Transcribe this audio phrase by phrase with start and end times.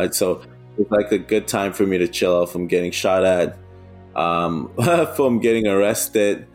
[0.00, 0.42] Uh, so
[0.78, 3.58] it's like a good time for me to chill out from getting shot at,
[4.16, 4.72] um,
[5.16, 6.46] from getting arrested,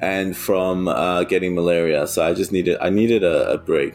[0.00, 2.06] and from uh, getting malaria.
[2.06, 3.94] So I just needed I needed a, a break.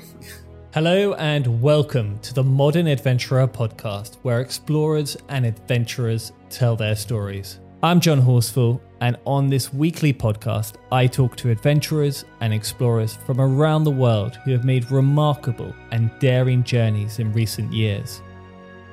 [0.75, 7.59] Hello and welcome to the Modern Adventurer podcast, where explorers and adventurers tell their stories.
[7.81, 13.41] I'm John Horsfall, and on this weekly podcast, I talk to adventurers and explorers from
[13.41, 18.21] around the world who have made remarkable and daring journeys in recent years.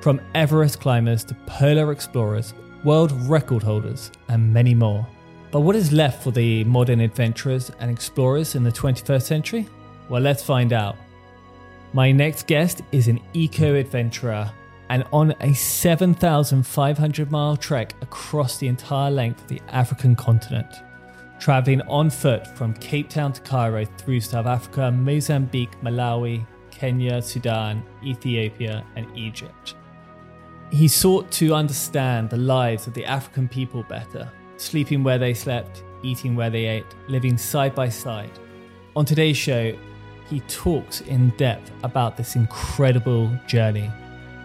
[0.01, 2.53] From Everest climbers to polar explorers,
[2.83, 5.07] world record holders, and many more.
[5.51, 9.67] But what is left for the modern adventurers and explorers in the 21st century?
[10.09, 10.95] Well, let's find out.
[11.93, 14.51] My next guest is an eco adventurer
[14.89, 20.67] and on a 7,500 mile trek across the entire length of the African continent,
[21.39, 27.83] traveling on foot from Cape Town to Cairo through South Africa, Mozambique, Malawi, Kenya, Sudan,
[28.03, 29.75] Ethiopia, and Egypt.
[30.71, 35.83] He sought to understand the lives of the African people better, sleeping where they slept,
[36.03, 38.31] eating where they ate, living side by side.
[38.95, 39.73] On today's show,
[40.29, 43.89] he talks in depth about this incredible journey.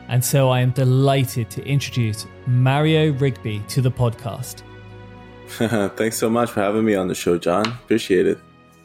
[0.08, 4.62] And so I am delighted to introduce Mario Rigby to the podcast.
[5.96, 7.66] Thanks so much for having me on the show, John.
[7.66, 8.38] Appreciate it.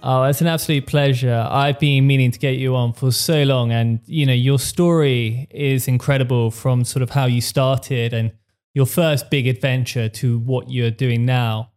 [0.10, 1.46] Oh, it's an absolute pleasure.
[1.52, 5.50] I've been meaning to get you on for so long, and you know your story
[5.52, 8.32] is incredible from sort of how you started and
[8.74, 11.74] your first big adventure to what you're doing now.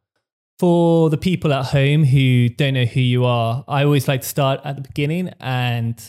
[0.61, 4.29] For the people at home who don't know who you are, I always like to
[4.29, 6.01] start at the beginning and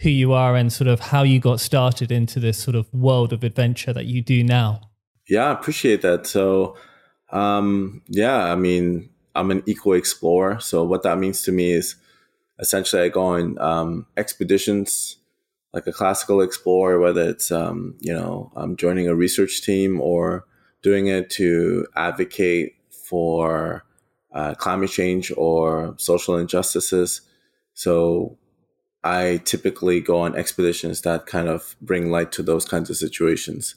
[0.00, 3.34] who you are and sort of how you got started into this sort of world
[3.34, 4.88] of adventure that you do now.
[5.28, 6.26] Yeah, I appreciate that.
[6.26, 6.78] So,
[7.30, 10.58] um, yeah, I mean, I'm an eco explorer.
[10.58, 11.94] So what that means to me is
[12.58, 15.16] essentially I go on um, expeditions
[15.72, 20.44] like a classical explorer, whether it's um, you know I'm joining a research team or
[20.82, 23.84] doing it to advocate for
[24.32, 27.20] uh, climate change or social injustices.
[27.74, 28.38] So
[29.04, 33.76] I typically go on expeditions that kind of bring light to those kinds of situations,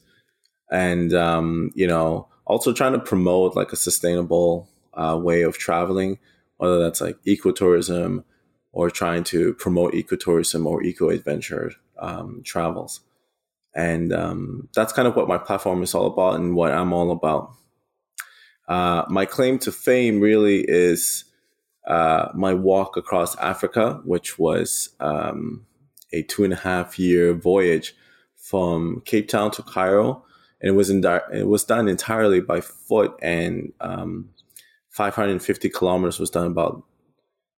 [0.72, 6.20] and um, you know also trying to promote like a sustainable uh, way of traveling,
[6.58, 8.24] whether that's like ecotourism
[8.72, 13.02] or trying to promote ecotourism or eco adventure um, travels.
[13.74, 17.12] And um, that's kind of what my platform is all about and what I'm all
[17.12, 17.54] about.
[18.68, 21.26] Uh, my claim to fame really is
[21.88, 25.66] uh, my walk across Africa, which was um,
[26.14, 27.96] a two and a half year voyage
[28.36, 30.26] from Cape Town to Cairo.
[30.62, 31.04] And it was in,
[31.34, 34.30] it was done entirely by foot and um,
[34.92, 36.84] 550 kilometers was done about,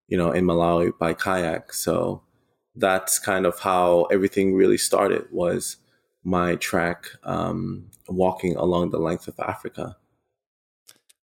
[0.08, 1.74] you know, in Malawi by kayak.
[1.74, 2.22] So
[2.76, 5.78] that's kind of how everything really started was
[6.24, 9.98] my track um, walking along the length of Africa.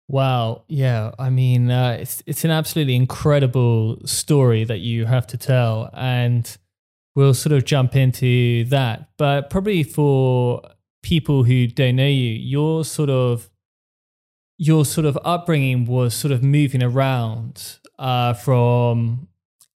[0.08, 1.12] Wow, yeah.
[1.18, 6.54] I mean, uh, it's it's an absolutely incredible story that you have to tell, and
[7.14, 9.08] we'll sort of jump into that.
[9.16, 10.60] But probably for
[11.02, 13.48] people who don't know you, you're sort of
[14.62, 19.26] your sort of upbringing was sort of moving around uh, from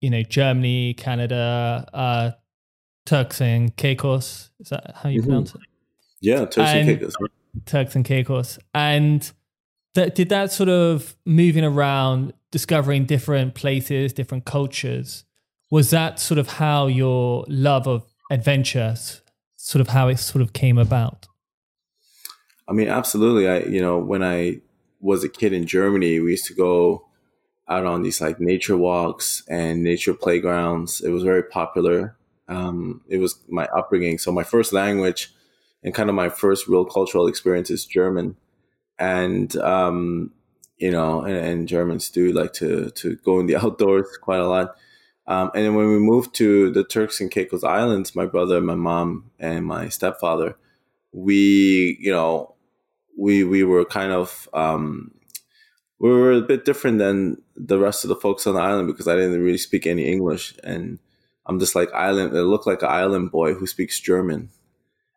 [0.01, 2.31] you know Germany, Canada, uh,
[3.05, 4.51] Turks and Caicos.
[4.59, 5.29] Is that how you mm-hmm.
[5.29, 5.61] pronounce it?
[6.19, 7.15] Yeah, Turks and, and Caicos.
[7.65, 9.31] Turks and Caicos, and
[9.95, 15.23] that did that sort of moving around, discovering different places, different cultures.
[15.71, 19.21] Was that sort of how your love of adventures,
[19.55, 21.29] sort of how it sort of came about?
[22.67, 23.47] I mean, absolutely.
[23.47, 24.59] I, you know, when I
[25.03, 27.05] was a kid in Germany, we used to go
[27.67, 31.01] out on these like nature walks and nature playgrounds.
[31.01, 32.15] It was very popular.
[32.47, 34.17] Um, it was my upbringing.
[34.17, 35.33] So my first language
[35.83, 38.37] and kind of my first real cultural experience is German.
[38.97, 40.31] And, um,
[40.77, 44.47] you know, and, and, Germans do like to, to go in the outdoors quite a
[44.47, 44.75] lot.
[45.27, 48.75] Um, and then when we moved to the Turks and Caicos Islands, my brother, my
[48.75, 50.55] mom, and my stepfather,
[51.13, 52.52] we, you know,
[53.17, 55.11] we we were kind of um,
[55.99, 59.07] we were a bit different than the rest of the folks on the island because
[59.07, 60.99] I didn't really speak any English, and
[61.45, 62.35] I'm just like island.
[62.35, 64.49] It looked like an island boy who speaks German,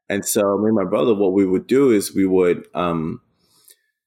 [0.08, 3.20] and so me and my brother, what we would do is we would, um,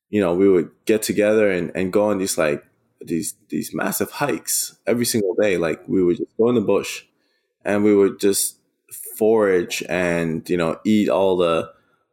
[0.09, 2.63] you know, we would get together and, and go on these like
[3.01, 5.57] these these massive hikes every single day.
[5.57, 7.03] Like we would just go in the bush,
[7.65, 8.57] and we would just
[9.18, 11.69] forage and you know eat all the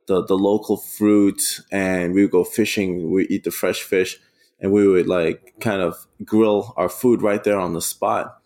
[0.07, 4.19] the, the local fruit and we would go fishing we eat the fresh fish
[4.61, 8.39] and we would like kind of grill our food right there on the spot.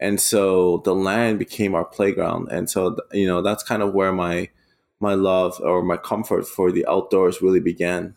[0.00, 2.48] And so the land became our playground.
[2.50, 4.48] And so you know that's kind of where my
[5.00, 8.14] my love or my comfort for the outdoors really began.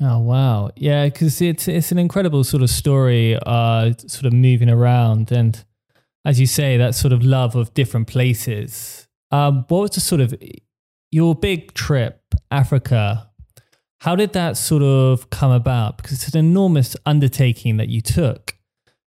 [0.00, 0.70] Oh wow.
[0.76, 5.32] Yeah because it's it's an incredible sort of story uh sort of moving around.
[5.32, 5.64] And
[6.24, 9.08] as you say that sort of love of different places.
[9.30, 10.34] Um what was the sort of
[11.14, 12.20] your big trip
[12.50, 13.30] Africa,
[14.00, 15.96] how did that sort of come about?
[15.96, 18.56] Because it's an enormous undertaking that you took.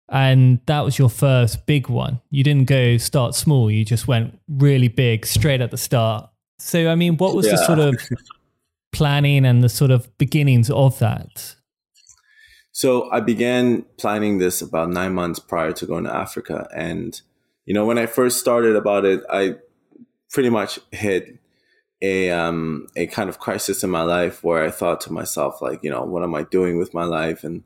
[0.07, 2.21] And that was your first big one.
[2.29, 6.29] You didn't go start small, you just went really big straight at the start.
[6.59, 7.57] So, I mean, what was yeah.
[7.57, 8.01] the sort of
[8.93, 11.55] planning and the sort of beginnings of that?
[12.71, 16.69] So, I began planning this about nine months prior to going to Africa.
[16.73, 17.19] And,
[17.65, 19.55] you know, when I first started about it, I
[20.29, 21.36] pretty much hit
[22.01, 25.83] a um a kind of crisis in my life where I thought to myself like
[25.83, 27.43] you know what am I doing with my life?
[27.43, 27.63] And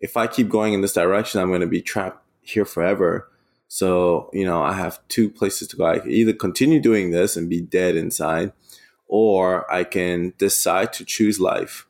[0.00, 3.30] if I keep going in this direction I'm going to be trapped here forever.
[3.68, 5.86] So you know I have two places to go.
[5.86, 8.52] I can either continue doing this and be dead inside
[9.06, 11.86] or I can decide to choose life.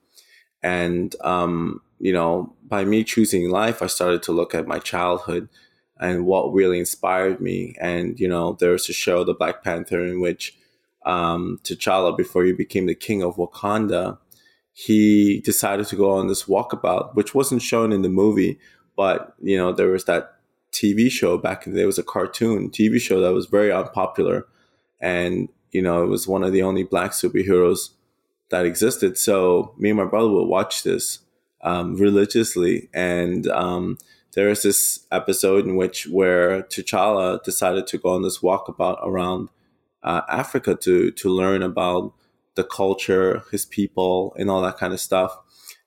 [0.62, 5.49] And um you know by me choosing life I started to look at my childhood
[6.00, 7.76] and what really inspired me.
[7.81, 10.56] And you know there's a show the Black Panther in which
[11.05, 14.19] um, T'Challa before he became the king of Wakanda,
[14.73, 18.59] he decided to go on this walkabout, which wasn't shown in the movie,
[18.97, 20.37] but you know there was that
[20.73, 21.85] TV show back in the day.
[21.85, 24.47] It was a cartoon TV show that was very unpopular,
[25.01, 27.91] and you know it was one of the only black superheroes
[28.51, 29.17] that existed.
[29.17, 31.21] So me and my brother would watch this
[31.62, 33.97] um, religiously, and um,
[34.35, 39.51] there is this episode in which where T'Challa decided to go on this walkabout around
[40.05, 42.15] uh, Africa to to learn about
[42.55, 45.37] the culture, his people, and all that kind of stuff.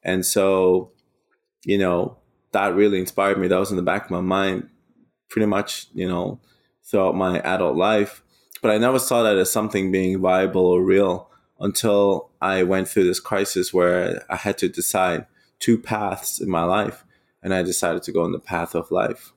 [0.04, 0.92] And so,
[1.64, 2.18] you know,
[2.52, 3.48] that really inspired me.
[3.48, 4.69] That was in the back of my mind,
[5.30, 6.40] pretty much, you know,
[6.84, 8.24] throughout my adult life.
[8.62, 11.30] But I never saw that as something being viable or real
[11.60, 15.25] until I went through this crisis where I had to decide
[15.60, 17.04] two paths in my life,
[17.42, 19.34] and I decided to go on the path of life.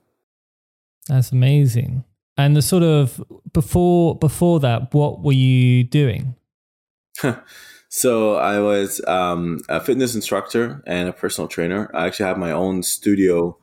[1.09, 2.05] That's amazing.
[2.41, 3.23] And the sort of
[3.53, 6.35] before before that, what were you doing?
[7.89, 11.91] so I was um, a fitness instructor and a personal trainer.
[11.95, 13.59] I actually have my own studio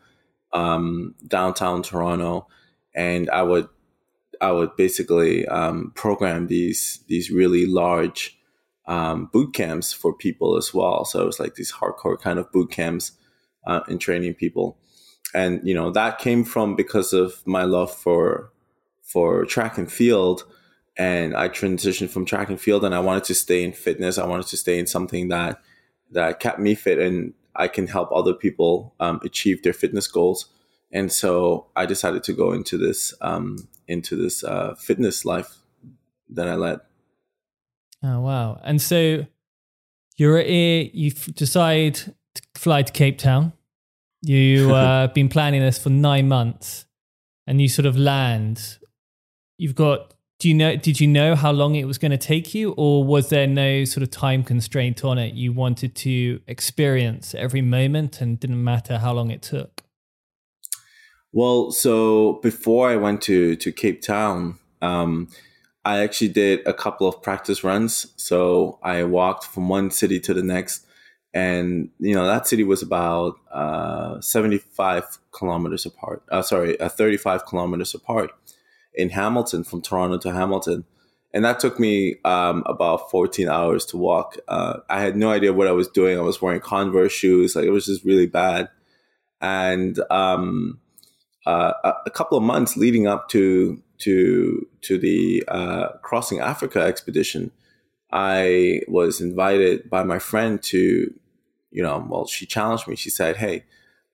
[0.54, 2.48] um, downtown Toronto,
[2.96, 3.68] and I would
[4.42, 8.40] I would basically um, program these these really large
[8.88, 11.06] um, boot camps for people as well.
[11.06, 13.14] So it was like these hardcore kind of boot camps
[13.66, 14.78] uh, in training people,
[15.34, 18.52] and you know that came from because of my love for
[19.08, 20.44] for track and field
[20.98, 24.18] and I transitioned from track and field and I wanted to stay in fitness.
[24.18, 25.62] I wanted to stay in something that
[26.12, 30.48] that kept me fit and I can help other people um, achieve their fitness goals.
[30.92, 35.58] And so I decided to go into this um, into this uh, fitness life
[36.30, 36.80] that I led.
[38.04, 38.60] Oh wow!
[38.64, 39.26] And so
[40.16, 40.90] you're here.
[40.94, 43.54] You decide to fly to Cape Town.
[44.22, 46.86] You uh, been planning this for nine months,
[47.46, 48.78] and you sort of land
[49.58, 52.54] you've got do you know did you know how long it was going to take
[52.54, 55.34] you or was there no sort of time constraint on it?
[55.34, 59.84] You wanted to experience every moment and didn't matter how long it took.
[61.34, 65.28] Well so before i went to to cape town um,
[65.84, 68.14] i actually did a couple of practice runs.
[68.16, 70.86] So i walked from one city to the next
[71.34, 77.46] and you know that city was about uh, 75 kilometers apart uh, sorry uh, 35
[77.46, 78.32] kilometers apart
[78.98, 80.84] in Hamilton from Toronto to Hamilton.
[81.34, 84.38] And that took me um, about 14 hours to walk.
[84.48, 86.18] Uh, I had no idea what I was doing.
[86.18, 87.56] I was wearing Converse shoes.
[87.56, 88.70] Like it was just really bad.
[89.42, 90.80] and um,
[91.46, 91.74] uh,
[92.06, 97.52] a couple of months leading up to to to the uh, crossing Africa expedition,
[98.12, 101.14] I was invited by my friend to,
[101.72, 102.96] you know, well, she challenged me.
[102.96, 103.64] She said, "Hey,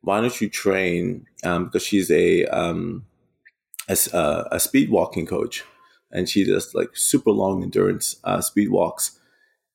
[0.01, 3.05] why don't you train?" Um, because she's a um,
[3.87, 5.63] a, a, speed walking coach,
[6.11, 9.19] and she does like super long endurance uh, speed walks.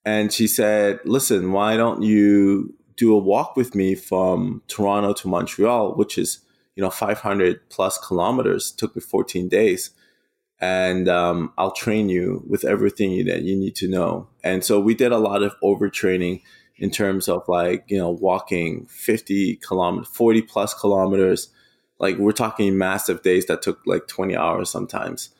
[0.04, 5.28] And she said, "Listen, why don't you do a walk with me from Toronto to
[5.28, 6.40] Montreal, which is
[6.76, 8.70] you know 500 plus kilometers.
[8.70, 9.90] Took me 14 days."
[10.60, 14.28] and um, I'll train you with everything that you need to know.
[14.42, 16.42] And so we did a lot of overtraining
[16.78, 21.48] in terms of like, you know, walking 50 kilometers, 40 plus kilometers.
[21.98, 25.30] Like we're talking massive days that took like 20 hours sometimes.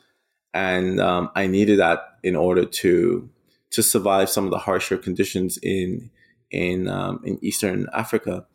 [0.53, 3.29] And um, I needed that in order to
[3.71, 6.09] to survive some of the harsher conditions in
[6.49, 8.45] in um, in Eastern Africa,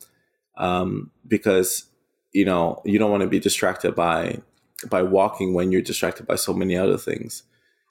[0.57, 1.85] um, because
[2.33, 4.41] you know you don't want to be distracted by
[4.91, 7.45] by walking when you're distracted by so many other things.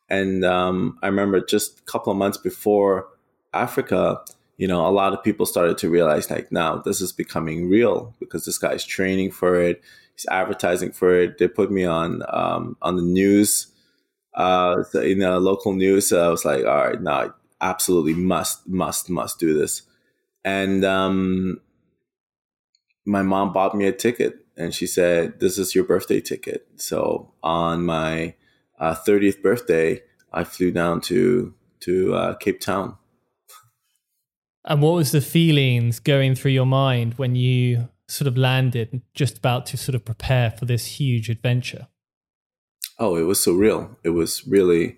[0.10, 3.08] And um, I remember just a couple of months before
[3.53, 4.22] Africa,
[4.58, 8.13] you know, a lot of people started to realize like, now this is becoming real
[8.20, 9.82] because this guy's training for it,
[10.15, 11.38] he's advertising for it.
[11.38, 13.67] They put me on um, on the news,
[14.36, 16.10] uh, in the local news.
[16.10, 17.29] So I was like, all right, now I
[17.62, 19.84] absolutely must, must, must do this.
[20.43, 21.62] And um,
[23.05, 27.34] my mom bought me a ticket and she said, "This is your birthday ticket." So
[27.41, 28.36] on my
[28.79, 30.01] uh, 30th birthday,
[30.32, 32.98] I flew down to to uh, Cape Town.
[34.65, 39.38] And what was the feelings going through your mind when you sort of landed, just
[39.38, 41.88] about to sort of prepare for this huge adventure?
[43.00, 43.95] Oh, it was surreal.
[44.03, 44.98] It was really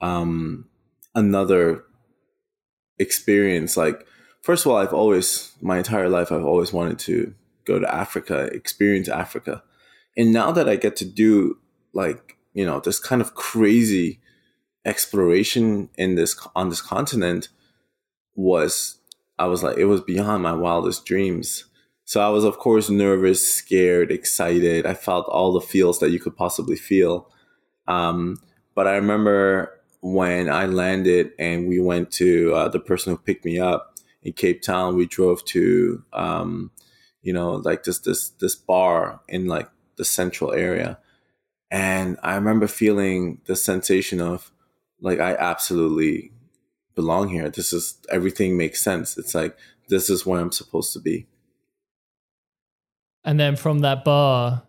[0.00, 0.66] um,
[1.14, 1.84] another
[2.98, 3.76] experience.
[3.76, 4.06] Like,
[4.42, 8.44] first of all, I've always my entire life I've always wanted to go to Africa,
[8.52, 9.62] experience Africa.
[10.16, 11.58] And now that I get to do
[11.92, 14.20] like, you know, this kind of crazy
[14.84, 17.48] exploration in this on this continent
[18.34, 18.98] was
[19.38, 21.64] I was like it was beyond my wildest dreams.
[22.08, 24.86] So I was of course nervous, scared, excited.
[24.86, 27.30] I felt all the feels that you could possibly feel.
[27.86, 28.40] Um,
[28.74, 33.44] but I remember when I landed and we went to uh, the person who picked
[33.44, 34.96] me up in Cape Town.
[34.96, 36.70] We drove to um,
[37.20, 40.98] you know, like this this this bar in like the central area.
[41.70, 44.50] And I remember feeling the sensation of
[45.02, 46.32] like I absolutely
[46.94, 47.50] belong here.
[47.50, 49.18] This is everything makes sense.
[49.18, 49.58] It's like
[49.90, 51.26] this is where I'm supposed to be.
[53.24, 54.62] And then from that bar,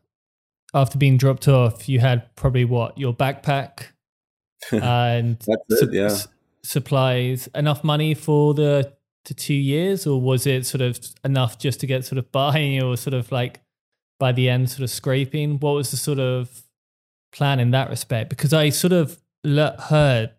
[0.73, 3.87] after being dropped off, you had probably what your backpack
[4.71, 6.17] and su- yeah.
[6.63, 8.93] supplies, enough money for the
[9.25, 12.79] to two years, or was it sort of enough just to get sort of by,
[12.83, 13.61] or sort of like
[14.19, 15.59] by the end, sort of scraping?
[15.59, 16.63] What was the sort of
[17.31, 18.29] plan in that respect?
[18.29, 20.31] Because I sort of heard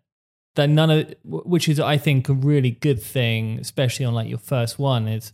[0.57, 4.39] that none of, which is I think a really good thing, especially on like your
[4.39, 5.33] first one, is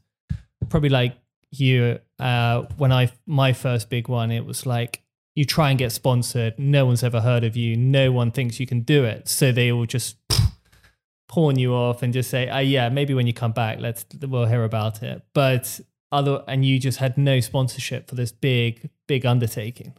[0.68, 1.16] probably like
[1.50, 1.99] you.
[2.19, 5.03] Uh, when I my first big one, it was like
[5.35, 6.59] you try and get sponsored.
[6.59, 7.76] No one's ever heard of you.
[7.76, 9.29] No one thinks you can do it.
[9.29, 10.17] So they all just
[11.29, 14.47] pawn you off and just say, oh, yeah, maybe when you come back, let's we'll
[14.47, 15.23] hear about it.
[15.35, 19.95] But other and you just had no sponsorship for this big, big undertaking.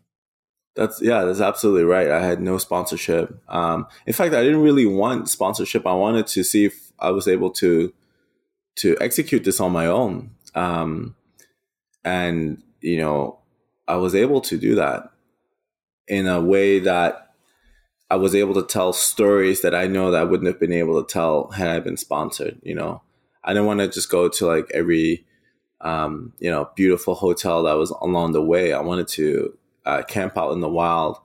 [0.76, 2.10] That's yeah, that's absolutely right.
[2.10, 3.42] I had no sponsorship.
[3.48, 5.86] Um, in fact, I didn't really want sponsorship.
[5.86, 7.94] I wanted to see if I was able to
[8.78, 10.32] to execute this on my own.
[10.56, 11.16] Um,
[12.08, 13.40] and you know,
[13.88, 15.12] I was able to do that
[16.08, 17.34] in a way that
[18.10, 21.04] I was able to tell stories that I know that I wouldn't have been able
[21.04, 22.60] to tell had I been sponsored.
[22.64, 23.02] You know,
[23.44, 25.26] I didn't want to just go to like every,
[25.82, 28.72] um, you know, beautiful hotel that was along the way.
[28.72, 31.20] I wanted to uh, camp out in the wild,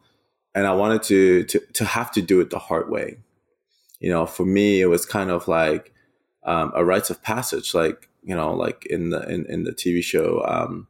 [0.53, 3.19] and I wanted to to to have to do it the hard way.
[4.01, 5.93] You know, for me, it was kind of like
[6.43, 10.03] um, a rites of passage, like you know, like in the in, in the TV
[10.03, 10.87] show, um,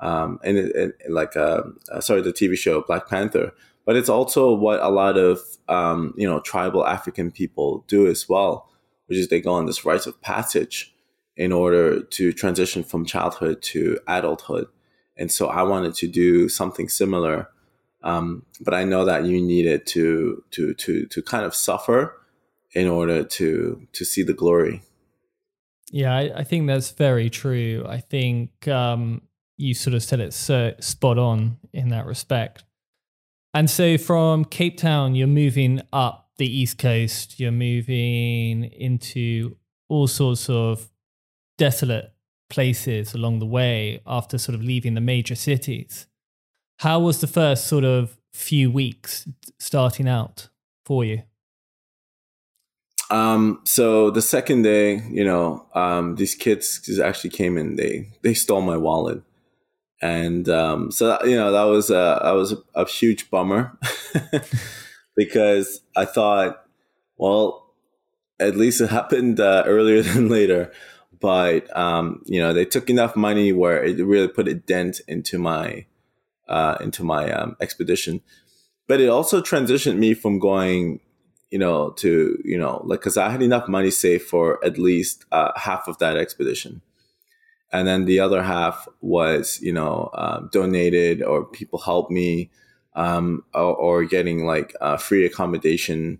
[0.00, 3.52] um, and, and like uh, uh, sorry, the TV show Black Panther
[3.86, 8.28] but it's also what a lot of um, you know tribal African people do as
[8.28, 8.68] well,
[9.06, 10.92] which is they go on this rites of passage
[11.36, 14.66] in order to transition from childhood to adulthood.
[15.16, 17.48] And so I wanted to do something similar,
[18.02, 22.20] um, but I know that you needed to to to to kind of suffer
[22.72, 24.82] in order to to see the glory.
[25.90, 27.84] Yeah, I, I think that's very true.
[27.88, 29.22] I think um,
[29.56, 32.64] you sort of said it so spot on in that respect.
[33.54, 39.56] And so from Cape Town, you're moving up the East Coast, you're moving into
[39.88, 40.90] all sorts of
[41.56, 42.12] desolate
[42.50, 46.06] places along the way after sort of leaving the major cities.
[46.80, 49.26] How was the first sort of few weeks
[49.58, 50.48] starting out
[50.84, 51.22] for you?
[53.10, 57.76] Um, so the second day, you know, um, these kids actually came in.
[57.76, 59.22] They they stole my wallet,
[60.02, 63.78] and um, so you know that was a that was a, a huge bummer
[65.16, 66.64] because I thought,
[67.16, 67.74] well,
[68.40, 70.72] at least it happened uh, earlier than later.
[71.20, 75.38] But um, you know, they took enough money where it really put a dent into
[75.38, 75.86] my
[76.48, 78.20] uh, into my um, expedition.
[78.88, 81.00] But it also transitioned me from going
[81.50, 85.24] you know, to, you know, like, cause I had enough money saved for at least
[85.32, 86.82] uh, half of that expedition.
[87.72, 92.50] And then the other half was, you know, uh, donated or people helped me
[92.94, 96.18] um, or, or, getting like uh, free accommodation.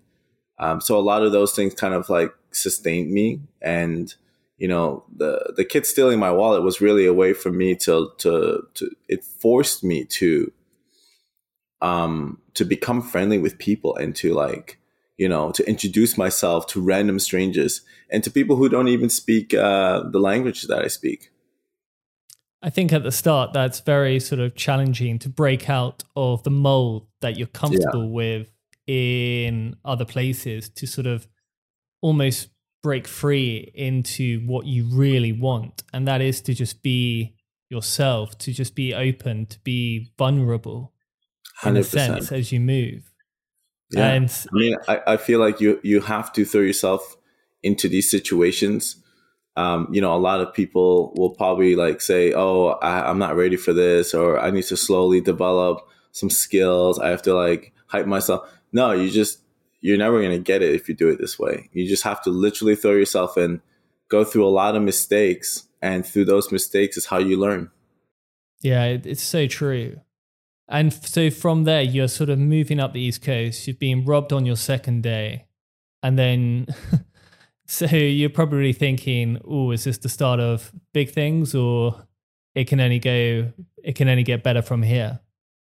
[0.59, 3.41] Um, so a lot of those things kind of like sustained me.
[3.61, 4.13] And,
[4.57, 8.11] you know, the, the kid stealing my wallet was really a way for me to,
[8.19, 10.51] to, to it forced me to,
[11.81, 14.79] um, to become friendly with people and to like,
[15.17, 17.81] you know, to introduce myself to random strangers
[18.11, 21.31] and to people who don't even speak uh, the language that I speak.
[22.61, 26.49] I think at the start that's very sort of challenging to break out of the
[26.49, 28.11] mold that you're comfortable yeah.
[28.11, 28.51] with
[28.87, 31.27] in other places to sort of
[32.01, 32.49] almost
[32.81, 35.83] break free into what you really want.
[35.93, 37.35] And that is to just be
[37.69, 40.93] yourself, to just be open, to be vulnerable
[41.63, 41.69] 100%.
[41.69, 43.06] in a sense as you move.
[43.91, 44.07] Yeah.
[44.07, 47.17] And I mean, I, I feel like you you have to throw yourself
[47.63, 48.97] into these situations.
[49.55, 53.35] Um, you know, a lot of people will probably like say, "Oh, I, I'm not
[53.35, 56.99] ready for this," or "I need to slowly develop some skills.
[56.99, 59.39] I have to like hype myself." No, you just
[59.79, 61.69] you're never gonna get it if you do it this way.
[61.71, 63.61] You just have to literally throw yourself in,
[64.09, 67.71] go through a lot of mistakes, and through those mistakes is how you learn.
[68.61, 70.01] Yeah, it's so true.
[70.69, 73.67] And so from there, you're sort of moving up the East Coast.
[73.67, 75.45] You've been robbed on your second day.
[76.03, 76.67] And then,
[77.67, 82.07] so you're probably thinking, oh, is this the start of big things or
[82.53, 83.53] it can only go,
[83.83, 85.21] it can only get better from here?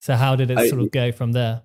[0.01, 1.63] So how did it I, sort of go from there?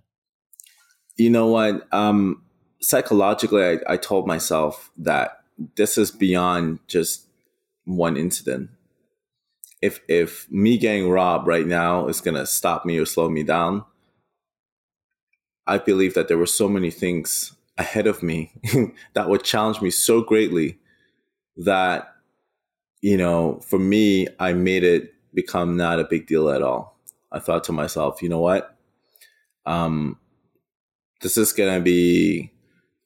[1.16, 1.88] You know what?
[1.94, 2.42] Um,
[2.82, 5.44] psychologically, I, I told myself that
[5.76, 7.28] this is beyond just
[7.86, 8.70] one incident
[9.84, 13.84] if if me getting robbed right now is gonna stop me or slow me down,
[15.68, 18.54] I believe that there were so many things ahead of me
[19.14, 20.80] that would challenge me so greatly
[21.58, 22.08] that
[23.02, 26.98] you know, for me, I made it become not a big deal at all.
[27.34, 28.78] I thought to myself, you know what?
[29.66, 30.18] Um,
[31.20, 32.54] this is gonna be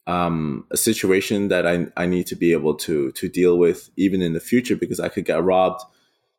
[0.06, 4.22] um, a situation that I, I need to be able to to deal with even
[4.22, 5.82] in the future because I could get robbed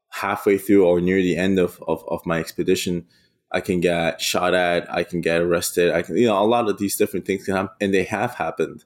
[0.09, 3.05] halfway through or near the end of, of, of my expedition,
[3.51, 6.69] I can get shot at, I can get arrested, I can, you know, a lot
[6.69, 8.83] of these different things can happen, and they have happened.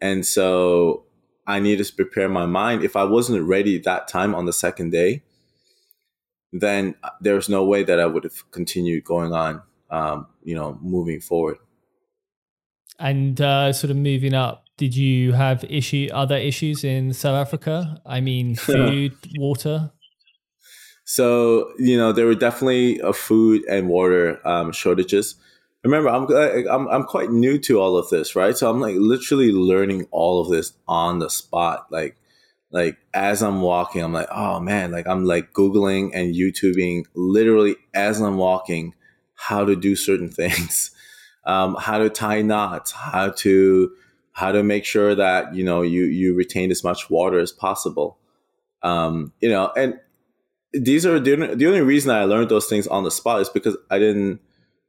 [0.00, 1.04] And so
[1.46, 2.84] I need to prepare my mind.
[2.84, 5.22] If I wasn't ready that time on the second day,
[6.52, 11.20] then there's no way that I would have continued going on, um, you know, moving
[11.20, 11.58] forward.
[12.98, 18.00] And uh, sort of moving up, did you have issue other issues in South Africa?
[18.06, 19.92] I mean, food, water.
[21.10, 25.36] So you know there were definitely a food and water um, shortages.
[25.82, 26.26] Remember, I'm,
[26.68, 28.54] I'm I'm quite new to all of this, right?
[28.54, 32.18] So I'm like literally learning all of this on the spot, like
[32.70, 34.02] like as I'm walking.
[34.02, 38.92] I'm like, oh man, like I'm like googling and YouTubing literally as I'm walking
[39.34, 40.90] how to do certain things,
[41.46, 43.90] um, how to tie knots, how to
[44.32, 48.18] how to make sure that you know you you retain as much water as possible.
[48.82, 49.98] Um, you know, and
[50.72, 53.76] these are the, the only reason I learned those things on the spot is because
[53.90, 54.40] I didn't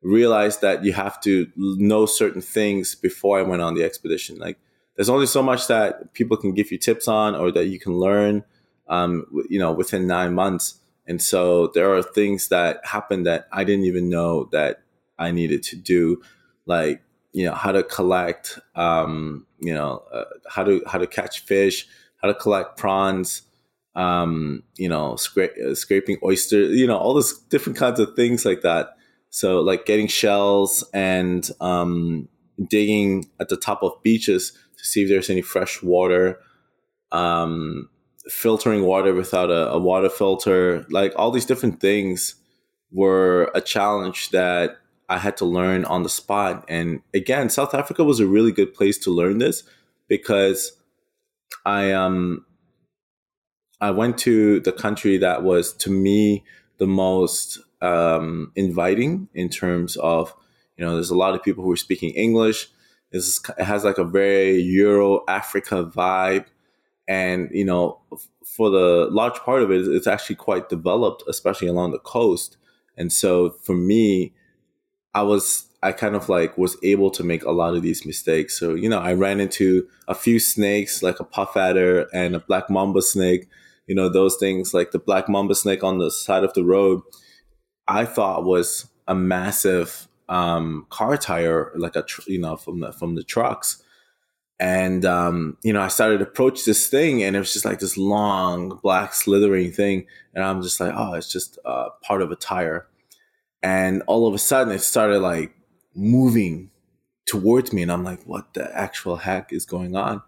[0.01, 4.37] realize that you have to know certain things before I went on the expedition.
[4.37, 4.57] Like
[4.95, 7.97] there's only so much that people can give you tips on or that you can
[7.97, 8.43] learn,
[8.87, 10.75] um, you know, within nine months.
[11.07, 14.81] And so there are things that happen that I didn't even know that
[15.17, 16.21] I needed to do,
[16.65, 21.41] like you know how to collect, um, you know, uh, how to how to catch
[21.41, 21.87] fish,
[22.21, 23.41] how to collect prawns,
[23.99, 28.45] um, you know, scra- uh, scraping oyster, you know, all those different kinds of things
[28.45, 28.95] like that.
[29.29, 32.29] So like getting shells and um,
[32.69, 36.39] digging at the top of beaches to see if there's any fresh water,
[37.11, 37.89] um,
[38.29, 42.35] filtering water without a, a water filter, like all these different things
[42.93, 44.77] were a challenge that
[45.09, 46.63] I had to learn on the spot.
[46.69, 49.63] And again, South Africa was a really good place to learn this
[50.07, 50.71] because
[51.65, 52.45] I um
[53.81, 56.43] I went to the country that was to me
[56.77, 60.33] the most um, inviting in terms of
[60.77, 62.67] you know there's a lot of people who are speaking English.
[63.11, 66.45] It's, it has like a very Euro Africa vibe,
[67.07, 67.99] and you know
[68.45, 72.57] for the large part of it, it's actually quite developed, especially along the coast.
[72.97, 74.33] And so for me,
[75.13, 78.59] I was I kind of like was able to make a lot of these mistakes.
[78.59, 82.39] So, you know, I ran into a few snakes, like a puff adder and a
[82.39, 83.47] black mamba snake,
[83.89, 87.01] you know, those things like the black mamba snake on the side of the road,
[87.87, 92.93] I thought was a massive um, car tire, like a, tr- you know, from the,
[92.93, 93.83] from the trucks.
[94.59, 97.79] And, um, you know, I started to approach this thing and it was just like
[97.79, 100.05] this long black slithering thing.
[100.35, 102.87] And I'm just like, oh, it's just uh, part of a tire.
[103.63, 105.53] And all of a sudden it started like
[105.95, 106.69] moving
[107.29, 110.21] towards me and i'm like what the actual heck is going on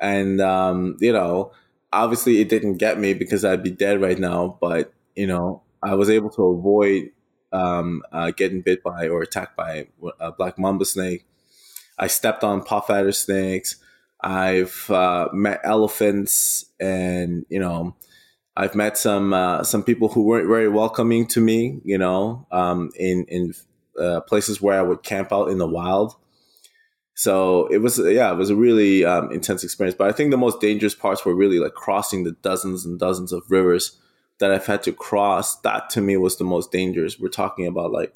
[0.00, 1.52] and um, you know
[1.92, 5.94] obviously it didn't get me because i'd be dead right now but you know i
[5.94, 7.10] was able to avoid
[7.52, 9.88] um, uh, getting bit by or attacked by
[10.20, 11.26] a black mamba snake
[11.98, 13.76] i stepped on puff adder snakes
[14.20, 17.96] i've uh, met elephants and you know
[18.56, 22.90] I've met some uh, some people who weren't very welcoming to me, you know, um,
[22.94, 23.54] in in
[23.98, 26.14] uh, places where I would camp out in the wild.
[27.20, 29.94] So it was, yeah, it was a really um, intense experience.
[29.94, 33.30] But I think the most dangerous parts were really like crossing the dozens and dozens
[33.30, 34.00] of rivers
[34.38, 35.60] that I've had to cross.
[35.60, 37.20] That to me was the most dangerous.
[37.20, 38.14] We're talking about like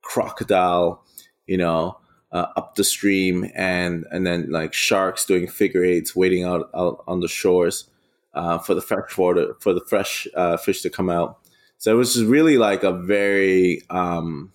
[0.00, 1.04] crocodile,
[1.46, 1.98] you know,
[2.32, 7.04] uh, up the stream, and and then like sharks doing figure eights, waiting out out
[7.06, 7.90] on the shores
[8.32, 11.40] uh, for the fresh water for the fresh uh, fish to come out.
[11.76, 14.50] So it was just really like a very um,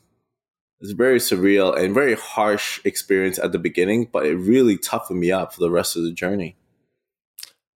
[0.82, 5.20] it's a very surreal and very harsh experience at the beginning, but it really toughened
[5.20, 6.58] me up for the rest of the journey.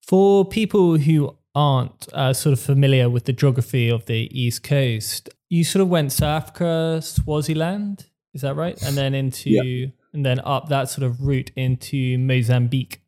[0.01, 5.29] For people who aren't uh, sort of familiar with the geography of the East Coast,
[5.49, 8.81] you sort of went South Africa, Swaziland, is that right?
[8.83, 9.87] And then into yeah.
[10.13, 13.01] and then up that sort of route into Mozambique.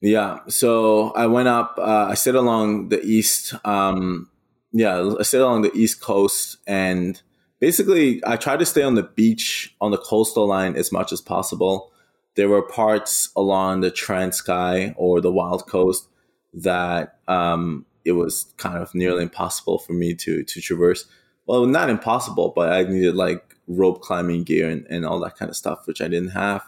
[0.00, 1.76] Yeah, so I went up.
[1.78, 3.54] Uh, I stayed along the east.
[3.64, 4.30] Um,
[4.70, 7.20] yeah, I stayed along the east coast and
[7.64, 11.22] basically I tried to stay on the beach on the coastal line as much as
[11.22, 11.90] possible.
[12.34, 16.06] There were parts along the Transkei or the Wild Coast
[16.52, 21.06] that um, it was kind of nearly impossible for me to to traverse.
[21.46, 25.48] Well, not impossible, but I needed like rope climbing gear and, and all that kind
[25.48, 26.62] of stuff, which I didn't have,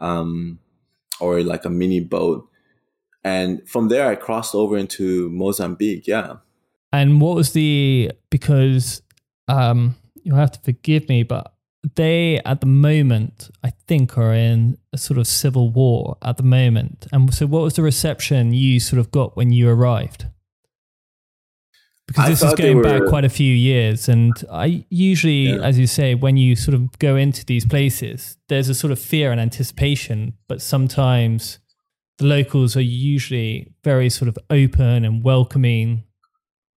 [0.00, 0.58] um,
[1.20, 2.48] or like a mini boat.
[3.22, 6.08] And from there, I crossed over into Mozambique.
[6.08, 6.38] Yeah.
[6.92, 9.02] And what was the because
[9.46, 9.94] um,
[10.26, 11.54] you'll have to forgive me, but
[11.94, 16.42] they at the moment, I think, are in a sort of civil war at the
[16.42, 17.06] moment.
[17.12, 20.26] And so, what was the reception you sort of got when you arrived?
[22.08, 22.82] Because I this is going were...
[22.82, 25.62] back quite a few years, and I usually, yeah.
[25.62, 28.98] as you say, when you sort of go into these places, there's a sort of
[28.98, 31.58] fear and anticipation, but sometimes
[32.18, 36.02] the locals are usually very sort of open and welcoming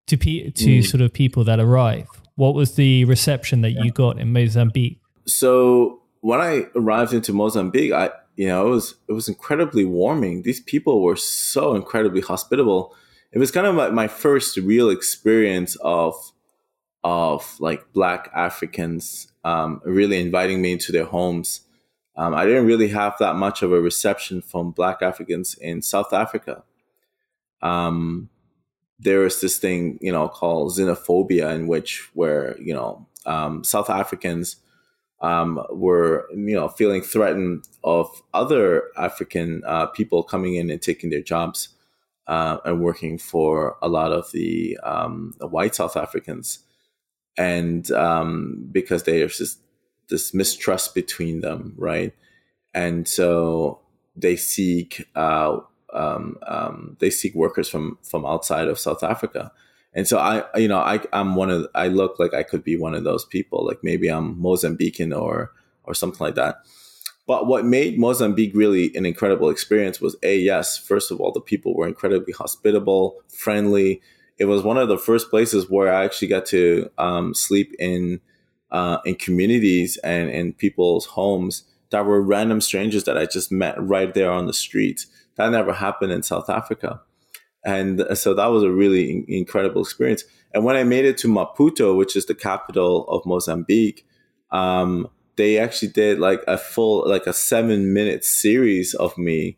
[0.05, 0.85] to pe- to mm.
[0.85, 2.07] sort of people that arrive.
[2.39, 5.01] What was the reception that you got in Mozambique?
[5.25, 10.43] So when I arrived into Mozambique, I you know it was it was incredibly warming.
[10.43, 12.95] These people were so incredibly hospitable.
[13.33, 16.15] It was kind of like my first real experience of
[17.03, 21.67] of like Black Africans um, really inviting me into their homes.
[22.15, 26.13] Um, I didn't really have that much of a reception from Black Africans in South
[26.13, 26.63] Africa.
[27.61, 28.29] Um,
[28.99, 33.89] there is this thing you know called xenophobia in which where you know um, South
[33.89, 34.57] Africans
[35.21, 41.09] um, were you know feeling threatened of other African uh, people coming in and taking
[41.09, 41.69] their jobs
[42.27, 46.59] uh, and working for a lot of the, um, the white South Africans,
[47.37, 49.57] and um, because there's this
[50.09, 52.13] this mistrust between them, right?
[52.73, 53.79] And so
[54.15, 55.59] they seek uh,
[55.93, 59.51] um, um, they seek workers from from outside of South Africa.
[59.93, 62.77] And so I, you know, I, I'm one of, I look like I could be
[62.77, 63.65] one of those people.
[63.65, 65.51] Like maybe I'm Mozambican or,
[65.83, 66.57] or something like that.
[67.25, 71.41] But what made Mozambique really an incredible experience was a yes, first of all, the
[71.41, 74.01] people were incredibly hospitable, friendly.
[74.37, 78.21] It was one of the first places where I actually got to um, sleep in
[78.71, 83.75] uh, in communities and in people's homes that were random strangers that I just met
[83.81, 85.05] right there on the street.
[85.39, 87.01] That never happened in South Africa.
[87.65, 90.25] And so that was a really incredible experience.
[90.53, 94.05] And when I made it to Maputo, which is the capital of Mozambique,
[94.51, 99.57] um, they actually did like a full, like a seven minute series of me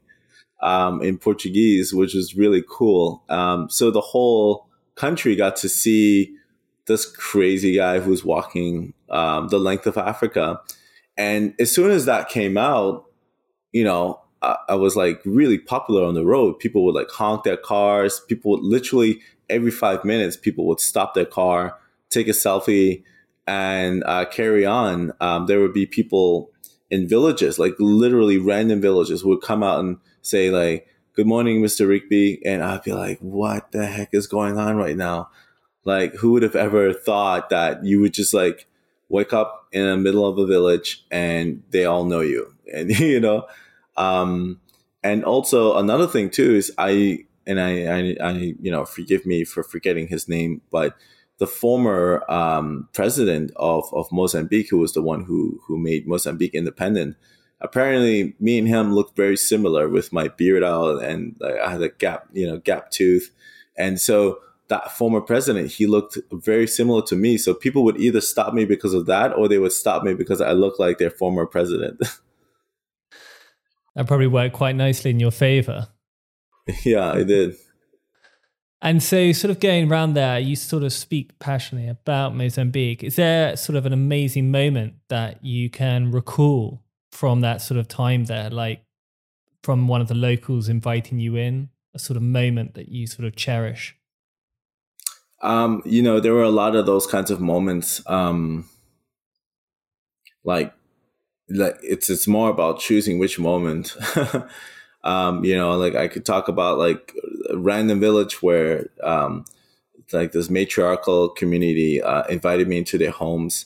[0.61, 3.23] um, in Portuguese, which was really cool.
[3.27, 6.35] Um, so the whole country got to see
[6.85, 10.61] this crazy guy who's walking um, the length of Africa.
[11.17, 13.05] And as soon as that came out,
[13.71, 16.59] you know, I, I, was like really popular on the road.
[16.59, 18.21] People would like honk their cars.
[18.27, 19.19] People would literally
[19.51, 21.77] every five minutes, people would stop their car,
[22.09, 23.03] take a selfie,
[23.45, 25.13] and uh, carry on.
[25.19, 26.49] Um, there would be people
[26.89, 31.87] in villages, like literally random villages, would come out and say like, "Good morning, Mr.
[31.87, 35.29] Rigby," and I'd be like, "What the heck is going on right now?"
[35.83, 38.67] Like, who would have ever thought that you would just like
[39.09, 43.19] wake up in the middle of a village and they all know you, and you
[43.19, 43.45] know.
[43.97, 44.59] Um,
[45.03, 49.43] and also another thing too is I and I, I, I, you know, forgive me
[49.43, 50.95] for forgetting his name, but
[51.39, 56.53] the former um, president of, of Mozambique, who was the one who who made Mozambique
[56.53, 57.15] independent,
[57.59, 61.89] apparently me and him looked very similar with my beard out and I had a
[61.89, 63.31] gap, you know, gap tooth,
[63.75, 67.37] and so that former president, he looked very similar to me.
[67.37, 70.39] So people would either stop me because of that, or they would stop me because
[70.39, 72.01] I look like their former president.
[73.95, 75.87] that probably worked quite nicely in your favor.
[76.85, 77.55] Yeah, it did.
[78.83, 83.03] And so, sort of going around there, you sort of speak passionately about Mozambique.
[83.03, 87.87] Is there sort of an amazing moment that you can recall from that sort of
[87.87, 88.83] time there, like
[89.63, 93.25] from one of the locals inviting you in, a sort of moment that you sort
[93.27, 93.95] of cherish?
[95.41, 98.01] Um, you know, there were a lot of those kinds of moments.
[98.07, 98.67] Um,
[100.43, 100.73] like,
[101.51, 103.95] like it's it's more about choosing which moment.
[105.03, 107.13] Um, you know, like I could talk about like
[107.49, 109.45] a random village where um,
[110.13, 113.65] like this matriarchal community uh, invited me into their homes,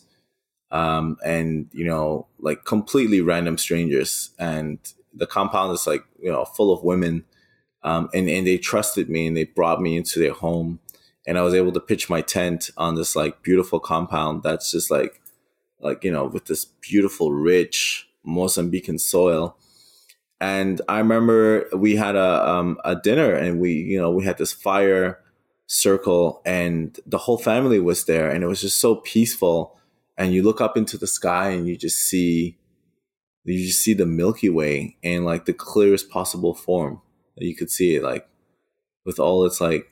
[0.71, 4.79] um, and you know, like completely random strangers, and
[5.13, 7.25] the compound is like you know full of women,
[7.83, 10.79] um, and and they trusted me and they brought me into their home,
[11.27, 14.89] and I was able to pitch my tent on this like beautiful compound that's just
[14.89, 15.21] like
[15.85, 19.57] like you know with this beautiful rich Mozambican soil
[20.39, 24.37] and I remember we had a um, a dinner, and we you know we had
[24.37, 25.19] this fire
[25.67, 29.77] circle, and the whole family was there, and it was just so peaceful.
[30.17, 32.57] And you look up into the sky, and you just see
[33.43, 37.01] you just see the Milky Way in like the clearest possible form
[37.37, 38.27] you could see it, like
[39.05, 39.91] with all its like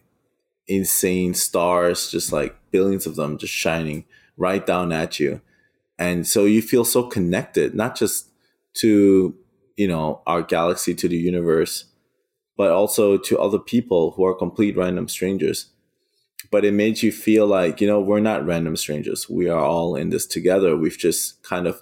[0.67, 4.05] insane stars, just like billions of them just shining
[4.37, 5.41] right down at you.
[5.99, 8.29] And so you feel so connected, not just
[8.75, 9.35] to
[9.77, 11.85] you know our galaxy to the universe
[12.57, 15.69] but also to other people who are complete random strangers.
[16.51, 19.29] But it made you feel like you know we're not random strangers.
[19.29, 20.77] We are all in this together.
[20.77, 21.81] We've just kind of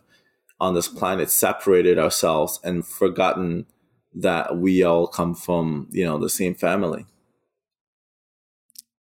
[0.60, 3.66] on this planet separated ourselves and forgotten
[4.14, 7.06] that we all come from you know the same family.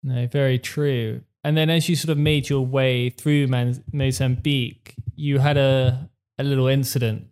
[0.02, 3.46] No very true and then as you sort of made your way through
[3.92, 7.28] mozambique you had a a little incident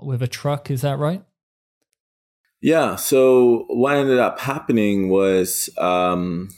[0.00, 0.70] with a truck.
[0.70, 1.22] Is that right?
[2.60, 2.96] Yeah.
[2.96, 6.48] So what ended up happening was um,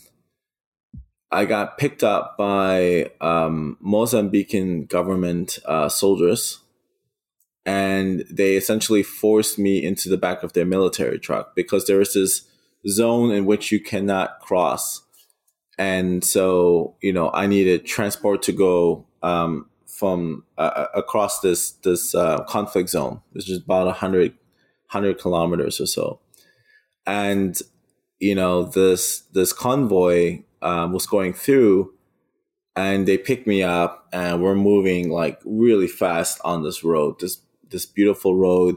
[1.33, 6.61] I got picked up by um, Mozambican government uh, soldiers,
[7.67, 12.15] and they essentially forced me into the back of their military truck because there is
[12.15, 12.43] this
[12.87, 15.04] zone in which you cannot cross.
[15.79, 21.73] And so, you know, I needed transport to go um, from uh, uh, across this
[21.83, 26.21] this uh, conflict zone, which is about 100, 100 kilometers or so,
[27.07, 27.61] and
[28.19, 31.95] you know this this convoy um, was going through,
[32.75, 37.39] and they picked me up, and we're moving like really fast on this road, this
[37.71, 38.77] this beautiful road,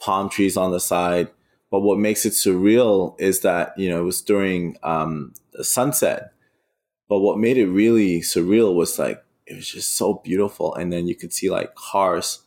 [0.00, 1.28] palm trees on the side.
[1.70, 6.32] But what makes it surreal is that you know it was during um, sunset.
[7.08, 10.74] But what made it really surreal was like it was just so beautiful.
[10.74, 12.40] And then you could see like cars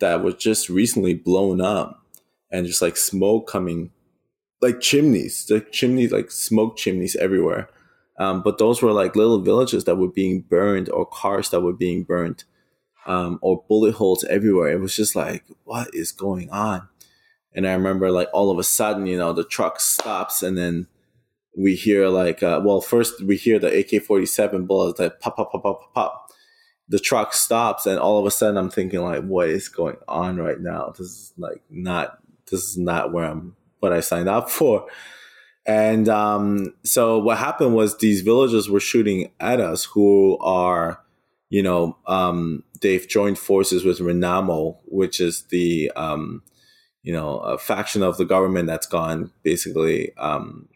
[0.00, 2.02] that were just recently blown up
[2.50, 3.90] and just like smoke coming,
[4.62, 7.68] like chimneys, the chimneys, like smoke chimneys everywhere.
[8.18, 11.72] Um, but those were like little villages that were being burned or cars that were
[11.72, 12.44] being burned
[13.06, 14.72] um, or bullet holes everywhere.
[14.72, 16.88] It was just like, what is going on?
[17.54, 20.86] And I remember like all of a sudden, you know, the truck stops and then
[21.60, 25.52] we hear like, uh, well, first we hear the AK 47 bullets that pop, pop,
[25.52, 26.30] pop, pop, pop, pop
[26.90, 30.38] the truck stops and all of a sudden I'm thinking like, what is going on
[30.38, 30.88] right now?
[30.90, 32.18] This is like not
[32.50, 34.86] this is not where I'm what I signed up for.
[35.64, 41.00] And um, so what happened was these villagers were shooting at us who are,
[41.48, 46.42] you know, um, they've joined forces with Renamo, which is the um,
[47.02, 50.68] you know, a faction of the government that's gone basically, um,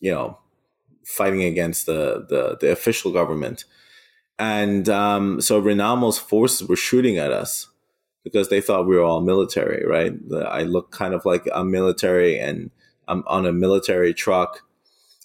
[0.00, 0.38] you know,
[1.04, 3.64] fighting against the, the, the official government.
[4.38, 7.68] And um, so Renamo's forces were shooting at us
[8.22, 10.12] because they thought we were all military, right?
[10.46, 12.70] I look kind of like a military and
[13.08, 14.62] I'm on a military truck.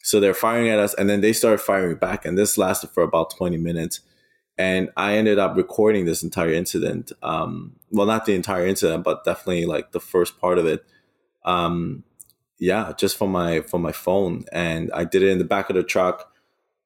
[0.04, 2.26] So they're firing at us and then they started firing back.
[2.26, 4.00] And this lasted for about 20 minutes.
[4.58, 7.12] And I ended up recording this entire incident.
[7.22, 10.86] Um, well, not the entire incident, but definitely like the first part of it.
[11.46, 12.04] Um,
[12.60, 15.76] yeah, just from my from my phone, and I did it in the back of
[15.76, 16.32] the truck.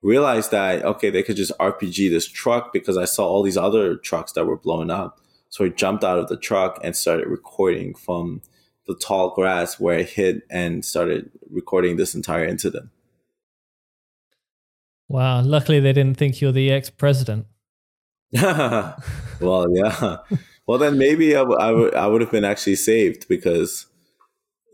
[0.01, 3.95] Realized that okay, they could just RPG this truck because I saw all these other
[3.95, 5.19] trucks that were blowing up.
[5.49, 8.41] So I jumped out of the truck and started recording from
[8.85, 12.89] the tall grass where I hit and started recording this entire incident.
[15.09, 15.41] Wow.
[15.41, 17.47] Luckily, they didn't think you're the ex president.
[18.33, 18.95] well,
[19.71, 20.17] yeah.
[20.65, 23.85] Well, then maybe I, w- I, w- I would have been actually saved because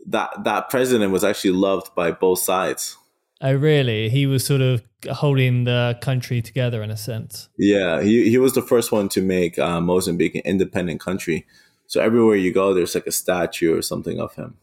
[0.06, 2.96] that that president was actually loved by both sides.
[3.40, 4.08] Oh, really?
[4.08, 7.48] He was sort of holding the country together in a sense.
[7.58, 11.46] Yeah, he he was the first one to make uh, Mozambique an independent country.
[11.86, 14.56] So everywhere you go, there's like a statue or something of him.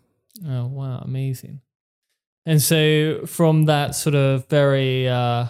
[0.47, 1.61] Oh wow, amazing!
[2.45, 5.47] And so from that sort of very, uh,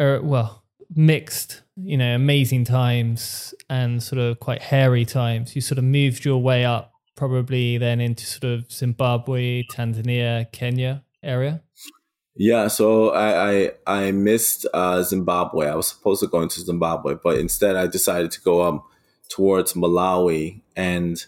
[0.00, 5.78] er, well, mixed, you know, amazing times and sort of quite hairy times, you sort
[5.78, 11.62] of moved your way up, probably then into sort of Zimbabwe, Tanzania, Kenya area.
[12.36, 15.68] Yeah, so I I, I missed uh, Zimbabwe.
[15.68, 18.86] I was supposed to go into Zimbabwe, but instead I decided to go up
[19.28, 21.24] towards Malawi, and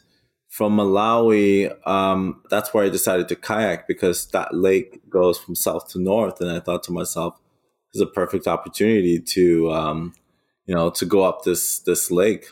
[0.49, 5.88] from Malawi, um, that's where I decided to kayak because that lake goes from south
[5.90, 7.37] to north, and I thought to myself,
[7.92, 10.12] "This is a perfect opportunity to, um,
[10.66, 12.46] you know, to go up this this lake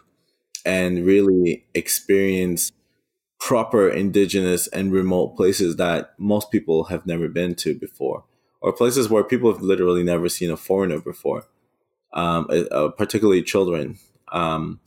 [0.65, 2.71] and really experience."
[3.41, 8.25] Proper indigenous and remote places that most people have never been to before
[8.65, 11.45] or places where people have literally never seen a foreigner before,
[12.15, 13.99] um, uh, particularly children.
[14.33, 14.81] Um,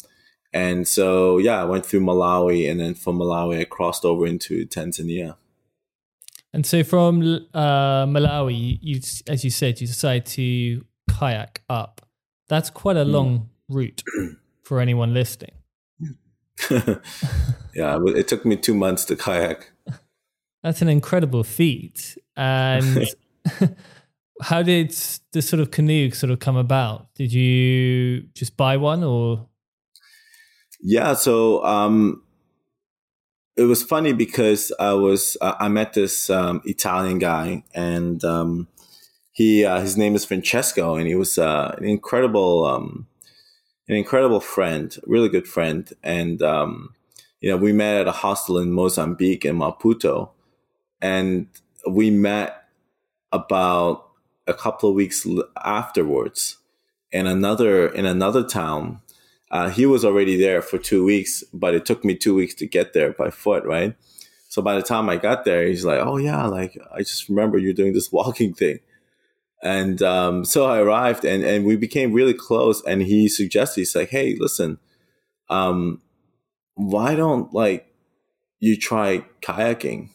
[0.52, 4.66] and so, yeah, I went through Malawi, and then from Malawi, I crossed over into
[4.66, 5.36] Tanzania.
[6.54, 7.22] And so, from
[7.54, 12.02] uh, Malawi, you, as you said, you decided to kayak up.
[12.48, 13.12] That's quite a hmm.
[13.12, 13.48] long mm.
[13.70, 14.04] route
[14.64, 15.57] for anyone listening.
[17.74, 19.72] yeah, it took me two months to kayak.
[20.64, 22.18] That's an incredible feat.
[22.36, 23.08] And
[24.42, 24.92] how did
[25.32, 27.14] the sort of canoe sort of come about?
[27.16, 29.48] Did you just buy one or?
[30.82, 32.22] Yeah, so um,
[33.56, 38.68] it was funny because I was uh, I met this um, Italian guy and um,
[39.32, 43.08] he uh, his name is Francesco and he was uh, an incredible um,
[43.88, 46.94] an incredible friend, really good friend, and um,
[47.42, 50.30] you know we met at a hostel in Mozambique in Maputo,
[51.02, 51.48] and
[51.90, 52.64] we met
[53.32, 54.10] about
[54.48, 55.26] a couple of weeks
[55.64, 56.58] afterwards
[57.12, 59.02] in another in another town.
[59.50, 62.68] Uh, he was already there for two weeks, but it took me two weeks to
[62.68, 63.96] get there by foot, right?
[64.50, 67.58] So by the time I got there, he's like, "Oh yeah, like I just remember
[67.58, 68.80] you're doing this walking thing,"
[69.64, 72.84] and um, so I arrived, and and we became really close.
[72.86, 74.78] And he suggested, he's like, "Hey, listen,
[75.50, 76.02] um,
[76.76, 77.92] why don't like
[78.60, 80.10] you try kayaking?"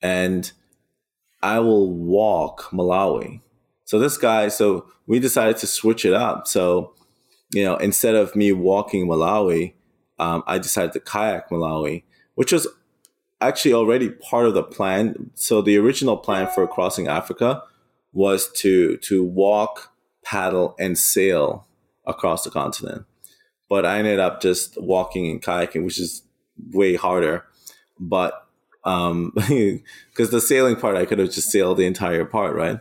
[0.00, 0.50] And
[1.42, 3.40] I will walk Malawi.
[3.84, 6.46] So this guy, so we decided to switch it up.
[6.46, 6.94] So,
[7.52, 9.74] you know, instead of me walking Malawi,
[10.18, 12.66] um, I decided to kayak Malawi, which was
[13.40, 15.30] actually already part of the plan.
[15.34, 17.62] So the original plan for crossing Africa
[18.12, 19.92] was to to walk,
[20.24, 21.66] paddle, and sail
[22.06, 23.04] across the continent.
[23.68, 26.22] But I ended up just walking and kayaking, which is
[26.72, 27.44] way harder.
[28.00, 28.46] But
[28.84, 32.80] um, because the sailing part, I could have just sailed the entire part, right?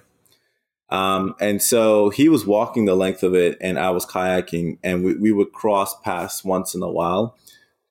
[0.90, 5.04] Um, and so he was walking the length of it, and I was kayaking, and
[5.04, 7.36] we, we would cross paths once in a while,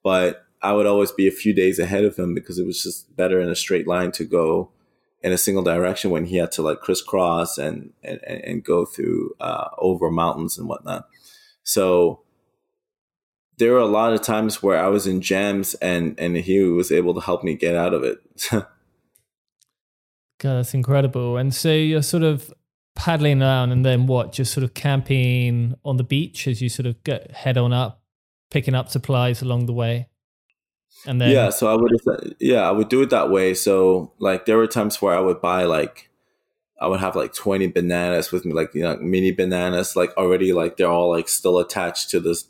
[0.03, 3.15] but I would always be a few days ahead of him because it was just
[3.15, 4.71] better in a straight line to go
[5.23, 9.35] in a single direction when he had to like crisscross and and, and go through
[9.41, 11.07] uh, over mountains and whatnot.
[11.63, 12.23] So
[13.59, 16.93] there were a lot of times where I was in jams and and he was
[16.93, 18.19] able to help me get out of it.
[20.39, 21.39] God, that's incredible.
[21.39, 22.53] And so you're sort of
[22.95, 24.33] paddling around and then what?
[24.33, 28.03] Just sort of camping on the beach as you sort of get head on up,
[28.51, 30.09] picking up supplies along the way.
[31.05, 31.93] And then Yeah, so I would
[32.41, 33.55] yeah, I would do it that way.
[33.55, 36.11] So like there were times where I would buy like
[36.81, 40.53] I would have like 20 bananas with me, like you know, mini bananas, like already
[40.53, 42.47] like they're all like still attached to this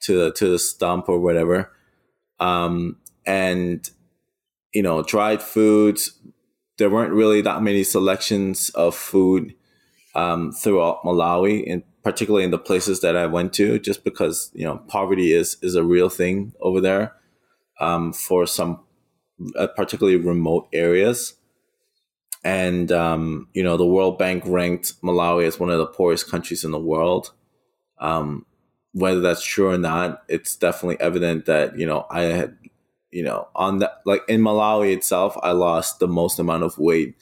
[0.00, 1.72] to the to the stump or whatever.
[2.40, 3.88] Um, and
[4.72, 6.18] you know, dried foods.
[6.76, 9.54] There weren't really that many selections of food
[10.16, 14.64] um, throughout Malawi, and particularly in the places that I went to, just because you
[14.64, 17.14] know poverty is is a real thing over there
[17.80, 18.80] um, for some
[19.56, 21.34] uh, particularly remote areas.
[22.42, 26.64] And um, you know, the World Bank ranked Malawi as one of the poorest countries
[26.64, 27.32] in the world.
[27.98, 28.44] Um,
[28.92, 32.56] whether that's true or not, it's definitely evident that you know I had,
[33.10, 37.16] you know, on that like in Malawi itself, I lost the most amount of weight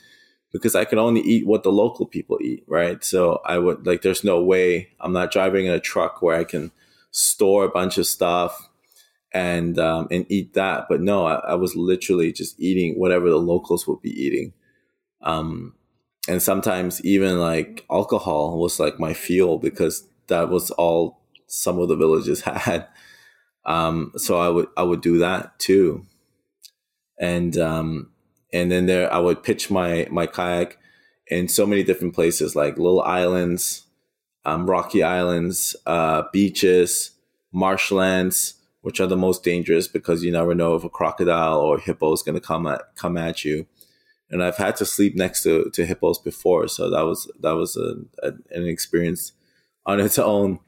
[0.53, 3.03] because I could only eat what the local people eat, right?
[3.03, 6.45] So I would like, there's no way I'm not driving in a truck where I
[6.45, 6.73] can
[7.11, 8.69] store a bunch of stuff
[9.33, 10.87] and um, and eat that.
[10.89, 14.53] But no, I, I, was literally just eating whatever the locals would be eating.
[15.23, 15.75] Um,
[16.29, 21.89] and sometimes even like alcohol was like my fuel because that was all some of
[21.89, 22.87] the villages had.
[23.65, 26.07] Um, so I would I would do that too.
[27.19, 28.11] And um,
[28.53, 30.79] and then there I would pitch my my kayak
[31.29, 33.85] in so many different places like little islands,
[34.45, 37.13] um, rocky islands, uh, beaches,
[37.53, 41.81] marshlands, which are the most dangerous because you never know if a crocodile or a
[41.81, 43.67] hippo is going to come at come at you.
[44.31, 47.77] And I've had to sleep next to, to hippos before, so that was that was
[47.77, 49.33] a, a, an experience
[49.87, 50.59] on its own.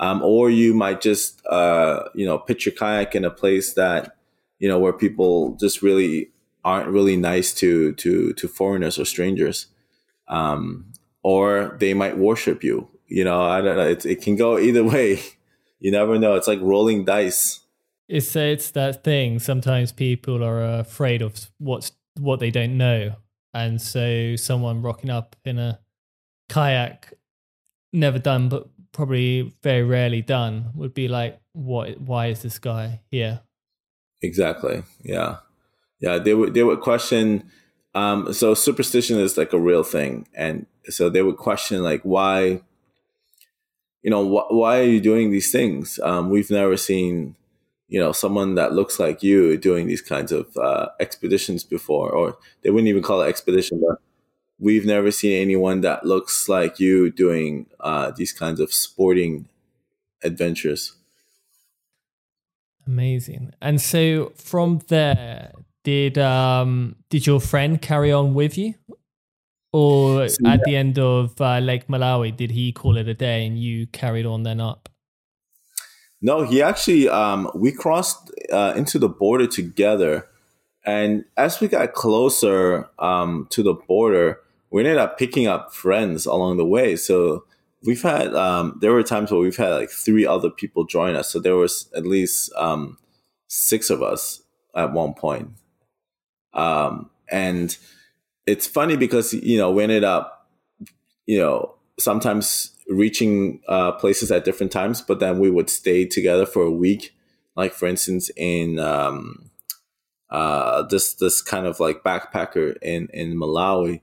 [0.00, 4.16] Um, or you might just uh, you know pitch your kayak in a place that
[4.58, 6.30] you know where people just really
[6.64, 9.66] aren't really nice to to to foreigners or strangers,
[10.28, 10.92] um,
[11.22, 12.88] or they might worship you.
[13.06, 13.88] You know, I don't know.
[13.88, 15.20] It, it can go either way.
[15.80, 16.34] You never know.
[16.34, 17.60] It's like rolling dice.
[18.08, 19.38] It's it's that thing.
[19.38, 23.16] Sometimes people are afraid of what's what they don't know,
[23.54, 25.78] and so someone rocking up in a
[26.48, 27.14] kayak,
[27.92, 32.00] never done, but probably very rarely done, would be like, "What?
[32.00, 33.42] Why is this guy here?"
[34.22, 34.82] Exactly.
[35.02, 35.38] Yeah
[36.00, 37.50] yeah, they would they would question.
[37.94, 42.62] Um, so superstition is like a real thing, and so they would question like why,
[44.02, 45.98] you know, wh- why are you doing these things?
[46.02, 47.36] Um, we've never seen,
[47.88, 52.38] you know, someone that looks like you doing these kinds of uh, expeditions before, or
[52.62, 53.98] they wouldn't even call it expedition, but
[54.58, 59.48] we've never seen anyone that looks like you doing uh, these kinds of sporting
[60.22, 60.94] adventures.
[62.86, 63.52] Amazing.
[63.60, 65.52] And so from there,
[65.84, 68.74] did um did your friend carry on with you,
[69.72, 70.64] or so, at yeah.
[70.64, 74.26] the end of uh, Lake Malawi did he call it a day and you carried
[74.26, 74.88] on then up?
[76.20, 80.28] No, he actually um, we crossed uh, into the border together,
[80.84, 84.40] and as we got closer um, to the border,
[84.70, 86.96] we ended up picking up friends along the way.
[86.96, 87.44] So
[87.84, 91.30] we've had um, there were times where we've had like three other people join us.
[91.30, 92.98] So there was at least um,
[93.46, 94.42] six of us
[94.74, 95.50] at one point.
[96.54, 97.76] Um, and
[98.48, 100.48] it's funny because, you know, we ended up,
[101.26, 106.46] you know, sometimes reaching uh, places at different times, but then we would stay together
[106.46, 107.14] for a week.
[107.56, 109.50] Like, for instance, in um,
[110.30, 114.00] uh, this this kind of like backpacker in in Malawi,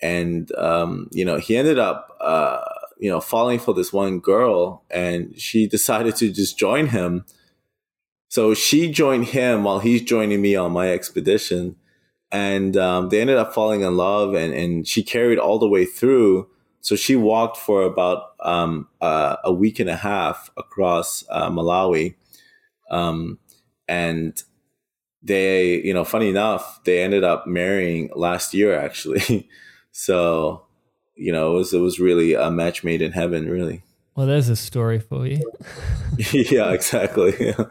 [0.00, 2.64] and um, you know he ended up uh,
[2.98, 7.24] you know falling for this one girl, and she decided to just join him.
[8.28, 11.76] So she joined him while he's joining me on my expedition,
[12.32, 15.84] and um, they ended up falling in love and, and she carried all the way
[15.84, 16.48] through.
[16.80, 22.14] So she walked for about um, uh, a week and a half across uh, malawi
[22.90, 23.38] um,
[23.88, 24.40] and
[25.24, 29.48] they you know funny enough they ended up marrying last year actually.
[29.94, 30.62] So
[31.16, 33.82] you know it was it was really a match made in heaven really.
[34.14, 35.42] Well there's a story for you.
[36.32, 37.54] Yeah exactly.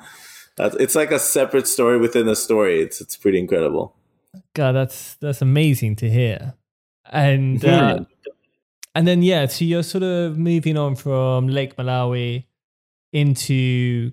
[0.60, 2.80] It's like a separate story within a story.
[2.80, 3.96] It's it's pretty incredible
[4.54, 6.56] God, that's that's amazing to hear.
[7.06, 8.06] And uh,
[8.94, 12.46] and then yeah, so you're sort of moving on from Lake Malawi
[13.14, 14.12] into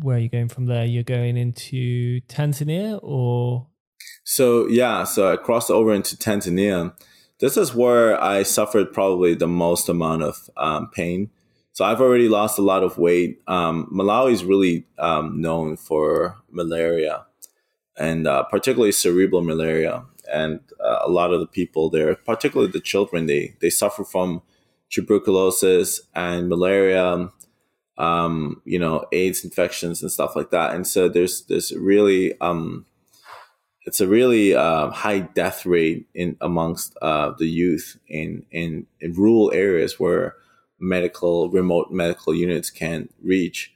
[0.00, 0.84] where are you going from there?
[0.84, 3.66] You're going into Tanzania or
[4.24, 6.94] so yeah, so I crossed over into Tanzania.
[7.40, 11.30] This is where I suffered probably the most amount of um, pain.
[11.72, 13.42] So I've already lost a lot of weight.
[13.48, 17.26] Um, Malawi is really um, known for malaria
[17.96, 20.04] and uh, particularly cerebral malaria.
[20.32, 24.42] And uh, a lot of the people there, particularly the children, they they suffer from
[24.90, 27.28] tuberculosis and malaria,
[27.98, 30.74] um, you know, AIDS infections and stuff like that.
[30.74, 32.86] And so there's this really um,
[33.86, 39.12] it's a really uh, high death rate in amongst uh, the youth in, in in
[39.12, 40.36] rural areas where
[40.80, 43.73] medical remote medical units can't reach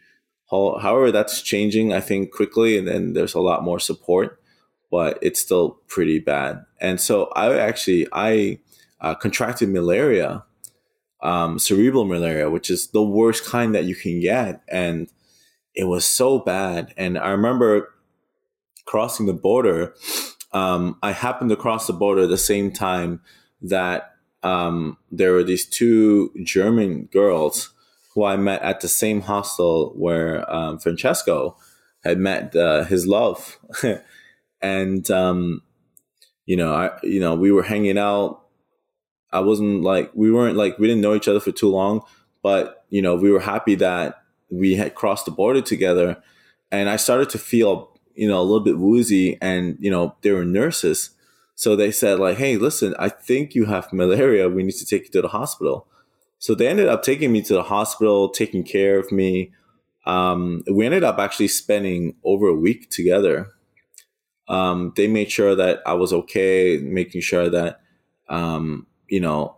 [0.51, 4.41] However, that's changing, I think, quickly, and then there's a lot more support,
[4.91, 6.65] but it's still pretty bad.
[6.81, 8.61] And so I actually I
[9.01, 10.45] uh, contracted malaria,
[11.23, 15.11] um, cerebral malaria, which is the worst kind that you can get, and
[15.75, 16.95] it was so bad.
[16.97, 17.93] And I remember
[18.87, 19.95] crossing the border.
[20.53, 23.21] Um, I happened to cross the border at the same time
[23.61, 27.75] that um, there were these two German girls
[28.19, 31.57] who I met at the same hostel where um, Francesco
[32.03, 33.61] had met uh, his love,
[34.61, 35.63] and um,
[36.45, 38.43] you know, I you know we were hanging out.
[39.31, 42.03] I wasn't like we weren't like we didn't know each other for too long,
[42.43, 46.21] but you know we were happy that we had crossed the border together,
[46.73, 50.33] and I started to feel you know a little bit woozy, and you know they
[50.33, 51.11] were nurses,
[51.55, 54.49] so they said like, hey, listen, I think you have malaria.
[54.49, 55.87] We need to take you to the hospital.
[56.39, 59.53] So they ended up taking me to the hospital, taking care of me.
[60.07, 63.49] Um, we ended up actually spending over a week together.
[64.49, 67.81] Um, they made sure that I was okay, making sure that,
[68.29, 69.57] um, you know,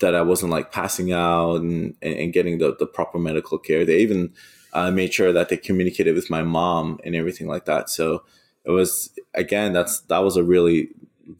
[0.00, 3.84] that I wasn't like passing out and, and getting the, the proper medical care.
[3.84, 4.32] They even
[4.72, 7.90] uh, made sure that they communicated with my mom and everything like that.
[7.90, 8.22] So
[8.64, 10.90] it was, again, that's, that was a really,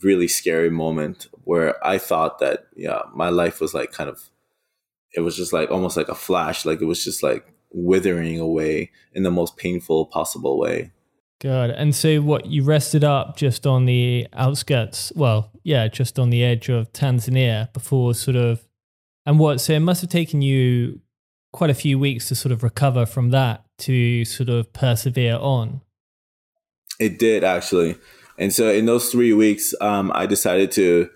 [0.03, 4.29] really scary moment where I thought that, yeah, my life was like kind of
[5.15, 8.91] it was just like almost like a flash like it was just like withering away
[9.15, 10.93] in the most painful possible way.
[11.41, 16.31] Good and so what you rested up just on the outskirts well yeah just on
[16.31, 18.65] the edge of tanzania before sort of
[19.27, 21.01] and what so it must have taken you
[21.53, 25.81] quite a few weeks to sort of recover from that to sort of persevere on.
[27.01, 27.97] It did actually.
[28.39, 31.11] And so in those three weeks um, i decided to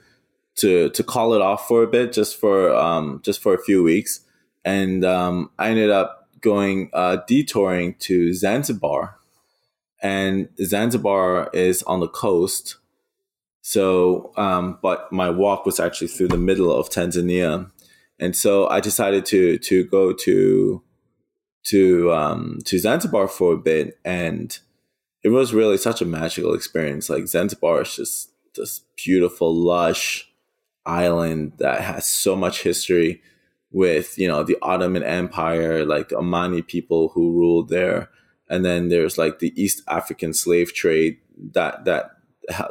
[0.56, 3.82] to to call it off for a bit, just for um, just for a few
[3.82, 4.20] weeks,
[4.64, 9.16] and um, I ended up going uh, detouring to Zanzibar,
[10.02, 12.76] and Zanzibar is on the coast.
[13.62, 17.70] So, um, but my walk was actually through the middle of Tanzania,
[18.18, 20.82] and so I decided to to go to
[21.64, 24.56] to um, to Zanzibar for a bit, and
[25.22, 27.10] it was really such a magical experience.
[27.10, 30.25] Like Zanzibar is just this beautiful, lush,
[30.86, 33.22] island that has so much history
[33.70, 38.08] with you know the Ottoman Empire, like the Omani people who ruled there,
[38.48, 41.18] and then there's like the East African slave trade
[41.52, 42.12] that that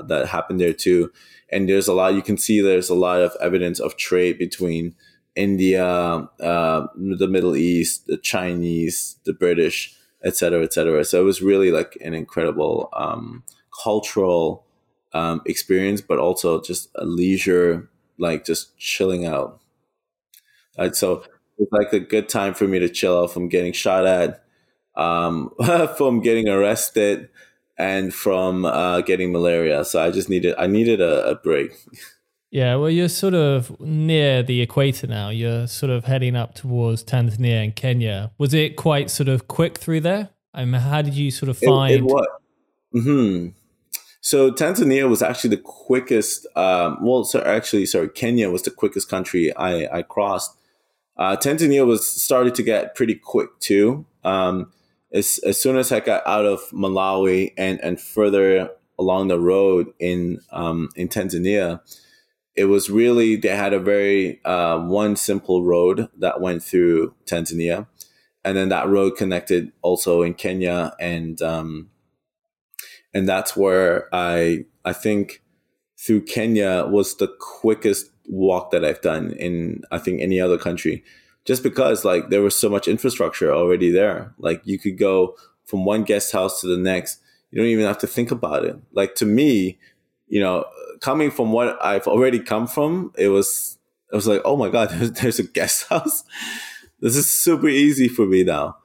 [0.07, 1.11] that happened there too.
[1.51, 2.61] And there's a lot you can see.
[2.61, 4.95] There's a lot of evidence of trade between
[5.35, 11.05] India, uh, the Middle East, the Chinese, the British, etc., etc.
[11.05, 13.43] So it was really like an incredible um,
[13.83, 14.65] cultural
[15.13, 19.59] um, experience, but also just a leisure like just chilling out.
[20.77, 21.23] Right, so
[21.57, 24.43] it's like a good time for me to chill out from getting shot at,
[24.95, 25.51] um,
[25.97, 27.29] from getting arrested,
[27.77, 29.83] and from uh, getting malaria.
[29.85, 31.71] So I just needed I needed a, a break.
[32.51, 35.29] Yeah, well, you're sort of near the equator now.
[35.29, 38.31] You're sort of heading up towards Tanzania and Kenya.
[38.37, 40.29] Was it quite sort of quick through there?
[40.53, 41.93] I mean, how did you sort of find?
[41.93, 42.29] It, it what?
[42.93, 43.47] Hmm.
[44.25, 46.47] So Tanzania was actually the quickest.
[46.55, 50.57] Um, well, so actually, sorry, Kenya was the quickest country I, I crossed.
[51.15, 54.03] Uh, Tanzania was started to get pretty quick too.
[54.23, 54.71] Um,
[55.13, 59.93] as, as soon as I got out of Malawi and, and further along the road
[59.99, 61.81] in um, in Tanzania,
[62.55, 67.85] it was really they had a very uh, one simple road that went through Tanzania,
[68.43, 71.91] and then that road connected also in Kenya and um,
[73.15, 75.41] and that's where I I think
[75.97, 81.03] through Kenya was the quickest walk that I've done in I think any other country,
[81.45, 84.35] just because like there was so much infrastructure already there.
[84.37, 87.21] Like you could go from one guest house to the next.
[87.49, 88.75] You don't even have to think about it.
[88.91, 89.79] Like to me,
[90.27, 90.65] you know,
[90.99, 93.77] coming from what I've already come from, it was
[94.11, 96.25] it was like, oh my god, there's, there's a guest house.
[96.99, 98.77] this is super easy for me now.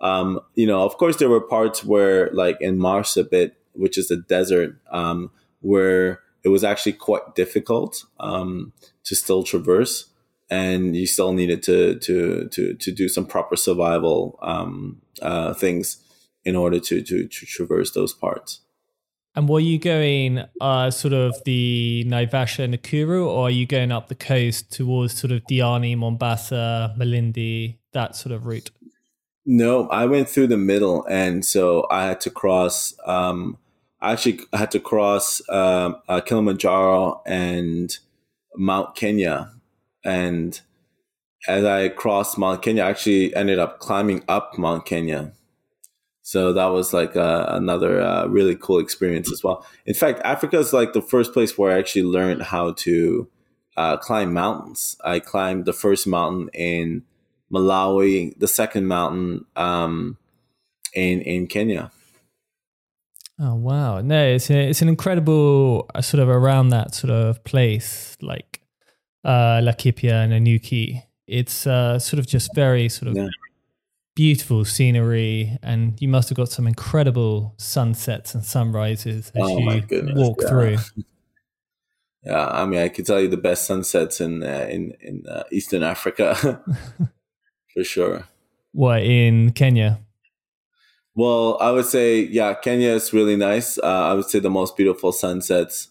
[0.00, 4.16] Um, you know, of course, there were parts where, like in Marsabit, which is a
[4.16, 8.72] desert, um, where it was actually quite difficult um,
[9.04, 10.10] to still traverse,
[10.50, 16.04] and you still needed to to to to do some proper survival um, uh, things
[16.44, 18.60] in order to, to to traverse those parts.
[19.34, 23.92] And were you going uh, sort of the Naivasha and Nakuru, or are you going
[23.92, 28.72] up the coast towards sort of Diani, Mombasa, Malindi, that sort of route?
[29.46, 33.58] No, I went through the middle, and so I had to cross um,
[34.00, 37.96] I actually had to cross uh, uh, Kilimanjaro and
[38.56, 39.52] Mount Kenya,
[40.04, 40.60] and
[41.46, 45.32] as I crossed Mount Kenya, I actually ended up climbing up Mount Kenya.
[46.22, 49.64] So that was like uh, another uh, really cool experience as well.
[49.86, 53.28] In fact, Africa is like the first place where I actually learned how to
[53.78, 54.96] uh, climb mountains.
[55.04, 57.04] I climbed the first mountain in
[57.50, 60.18] Malawi, the second mountain um,
[60.94, 61.90] in in Kenya.
[63.40, 64.00] Oh wow!
[64.00, 68.60] No, it's a, it's an incredible uh, sort of around that sort of place like
[69.24, 71.02] uh, and Nanyuki.
[71.26, 73.28] It's uh, sort of just very sort of yeah.
[74.16, 79.82] beautiful scenery, and you must have got some incredible sunsets and sunrises as oh, you
[80.14, 80.48] walk yeah.
[80.48, 80.76] through.
[82.24, 85.44] Yeah, I mean, I could tell you the best sunsets in uh, in in uh,
[85.52, 86.34] Eastern Africa
[87.74, 88.24] for sure.
[88.72, 90.00] What in Kenya?
[91.18, 93.76] Well, I would say, yeah, Kenya is really nice.
[93.76, 95.88] Uh, I would say the most beautiful sunsets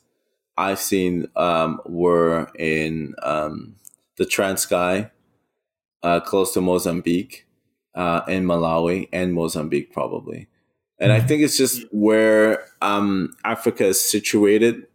[0.55, 3.75] I've seen um, were in um,
[4.15, 5.11] the Transkei,
[6.01, 7.45] uh, close to Mozambique,
[7.93, 10.47] uh, in Malawi and Mozambique, probably.
[10.97, 11.27] And I mm-hmm.
[11.27, 14.87] think it's just where um, Africa is situated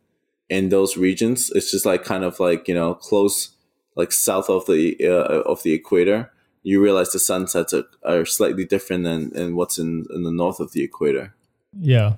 [0.48, 1.50] in those regions.
[1.50, 3.50] It's just like kind of like you know close,
[3.96, 6.31] like south of the uh, of the equator
[6.62, 10.60] you realize the sunsets are, are slightly different than, than what's in, in the north
[10.60, 11.34] of the equator.
[11.78, 12.14] Yeah.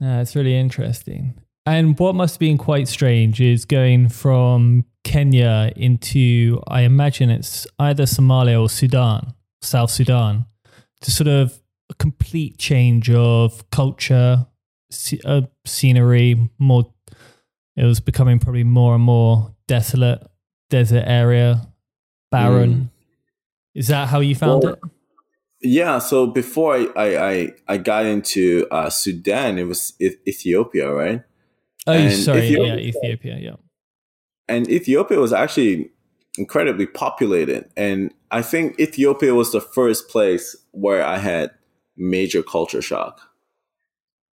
[0.00, 1.34] It's really interesting.
[1.64, 7.66] And what must have been quite strange is going from Kenya into, I imagine it's
[7.78, 10.46] either Somalia or Sudan, South Sudan,
[11.00, 11.60] to sort of
[11.90, 14.46] a complete change of culture,
[15.24, 16.92] uh, scenery, more,
[17.76, 20.24] it was becoming probably more and more desolate,
[20.70, 21.66] desert area
[22.30, 22.74] barren.
[22.74, 22.88] Mm.
[23.74, 24.80] Is that how you found well, it?
[25.60, 25.98] Yeah.
[25.98, 31.22] So before I I I, got into uh, Sudan, it was Ethiopia, right?
[31.86, 33.56] Oh, and sorry, Ethiopia, yeah, Ethiopia, yeah.
[34.48, 35.90] And Ethiopia was actually
[36.38, 41.50] incredibly populated, and I think Ethiopia was the first place where I had
[41.96, 43.20] major culture shock.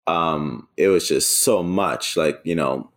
[0.07, 2.91] Um, it was just so much, like you know,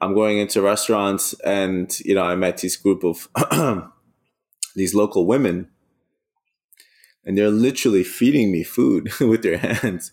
[0.00, 3.28] I'm going into restaurants, and you know, I met this group of
[4.74, 5.68] these local women
[7.24, 10.12] and they're literally feeding me food with their hands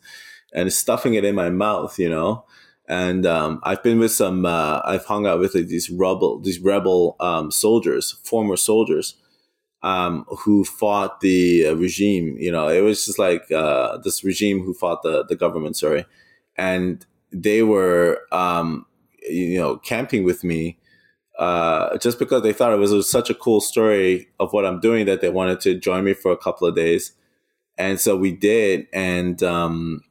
[0.53, 2.45] and stuffing it in my mouth, you know.
[2.87, 6.59] And um, I've been with some, uh, I've hung out with like, these rebel, these
[6.59, 9.15] rebel um, soldiers, former soldiers,
[9.83, 12.35] um, who fought the uh, regime.
[12.39, 15.77] You know, it was just like uh, this regime who fought the the government.
[15.77, 16.05] Sorry,
[16.57, 18.87] and they were, um,
[19.21, 20.79] you know, camping with me
[21.39, 24.65] uh, just because they thought it was, it was, such a cool story of what
[24.65, 27.13] I'm doing that they wanted to join me for a couple of days.
[27.77, 28.87] And so we did.
[28.91, 30.01] And, um,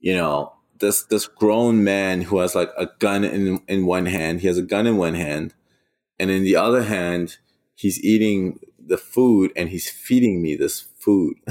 [0.00, 4.42] you know, this, this grown man who has like a gun in, in one hand,
[4.42, 5.54] he has a gun in one hand.
[6.18, 7.38] And in the other hand,
[7.74, 11.36] he's eating the food and he's feeding me this food.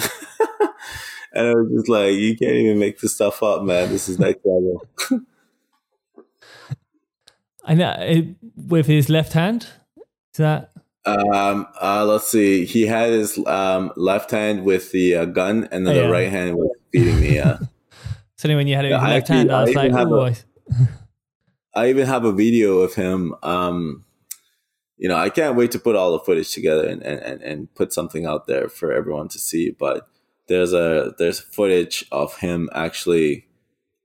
[1.34, 3.90] and I was just like, you can't even make this stuff up, man.
[3.90, 4.86] This is next level.
[7.66, 8.22] And uh,
[8.56, 9.68] with his left hand,
[10.34, 10.72] is that?
[11.06, 12.66] Um, uh, let's see.
[12.66, 16.08] He had his um, left hand with the uh, gun, and then oh, yeah.
[16.08, 17.40] the right hand was feeding me.
[17.40, 17.58] Uh,
[18.38, 20.36] so when you had it with yeah, left hand, I was I like, oh, a,
[21.74, 23.36] I even have a video of him.
[23.44, 24.06] Um,
[24.98, 27.94] you know, I can't wait to put all the footage together and, and, and put
[27.94, 29.72] something out there for everyone to see.
[29.72, 30.08] But
[30.48, 33.48] there's a there's footage of him actually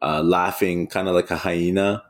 [0.01, 2.05] uh, laughing, kind of like a hyena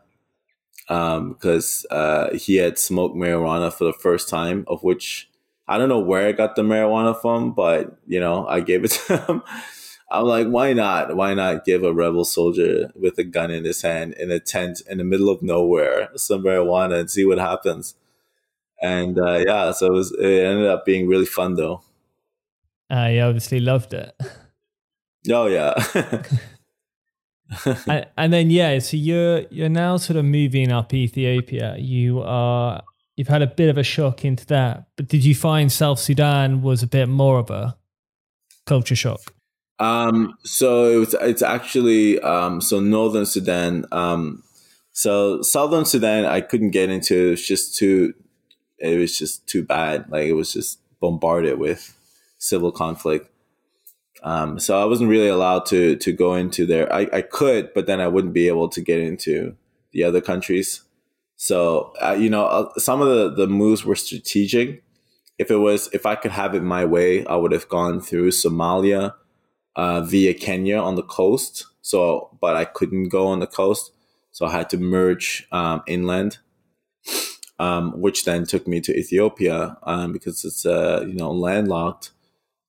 [0.87, 5.30] because um, uh, he had smoked marijuana for the first time, of which
[5.66, 8.91] I don't know where I got the marijuana from, but you know, I gave it
[9.07, 9.43] to him.
[10.11, 11.16] I'm like, why not?
[11.16, 14.82] Why not give a rebel soldier with a gun in his hand in a tent
[14.89, 17.95] in the middle of nowhere some marijuana and see what happens?
[18.80, 21.82] And uh, yeah, so it, was, it ended up being really fun though.
[22.91, 24.14] I obviously loved it.
[25.30, 25.74] Oh yeah.
[27.86, 31.76] and, and, then yeah, so you're you're now sort of moving up Ethiopia.
[31.78, 32.82] You are
[33.16, 36.62] you've had a bit of a shock into that, but did you find South Sudan
[36.62, 37.76] was a bit more of a
[38.66, 39.34] culture shock?
[39.78, 43.86] Um, so it's it's actually um, so Northern Sudan.
[43.92, 44.42] Um,
[44.92, 47.28] so Southern Sudan, I couldn't get into.
[47.28, 48.14] It was just too.
[48.78, 50.11] It was just too bad.
[50.11, 51.97] Like it was just bombarded with
[52.38, 53.30] civil conflict.
[54.25, 56.91] Um, so I wasn't really allowed to to go into there.
[56.93, 59.55] I, I could, but then I wouldn't be able to get into
[59.93, 60.81] the other countries.
[61.37, 64.83] So uh, you know, uh, some of the the moves were strategic.
[65.39, 68.31] If it was, if I could have it my way, I would have gone through
[68.31, 69.14] Somalia
[69.77, 71.66] uh, via Kenya on the coast.
[71.83, 73.93] So, but I couldn't go on the coast,
[74.33, 76.39] so I had to merge um, inland.
[77.61, 82.11] Um, which then took me to Ethiopia um, because it's uh, you know landlocked.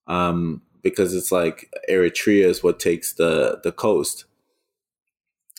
[0.06, 4.26] Um, because it's like Eritrea is what takes the the coast.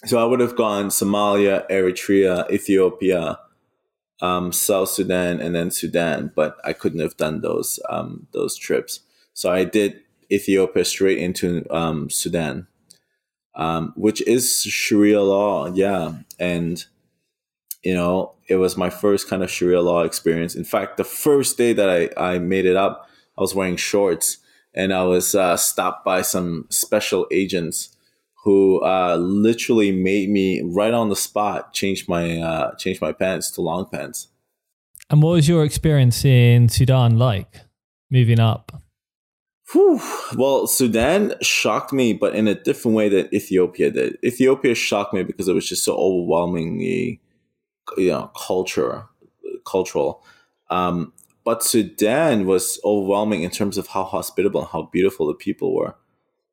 [0.04, 3.40] So I would have gone Somalia, Eritrea, Ethiopia,
[4.20, 9.00] um, South Sudan, and then Sudan, but I couldn't have done those um, those trips.
[9.34, 10.00] So I did
[10.30, 12.68] Ethiopia straight into um, Sudan,
[13.56, 16.84] um, which is Sharia law, yeah, and
[17.82, 20.54] you know it was my first kind of Sharia law experience.
[20.54, 24.38] In fact, the first day that I I made it up, I was wearing shorts
[24.76, 27.96] and I was uh, stopped by some special agents
[28.44, 33.50] who uh, literally made me right on the spot change my uh, change my pants
[33.52, 34.28] to long pants.
[35.10, 37.60] And what was your experience in Sudan like,
[38.10, 38.82] moving up?
[39.72, 40.00] Whew.
[40.36, 44.16] Well, Sudan shocked me, but in a different way that Ethiopia did.
[44.24, 47.20] Ethiopia shocked me because it was just so overwhelmingly,
[47.96, 49.06] you know, culture,
[49.64, 50.22] cultural.
[50.70, 51.12] Um,
[51.46, 55.94] but Sudan was overwhelming in terms of how hospitable and how beautiful the people were.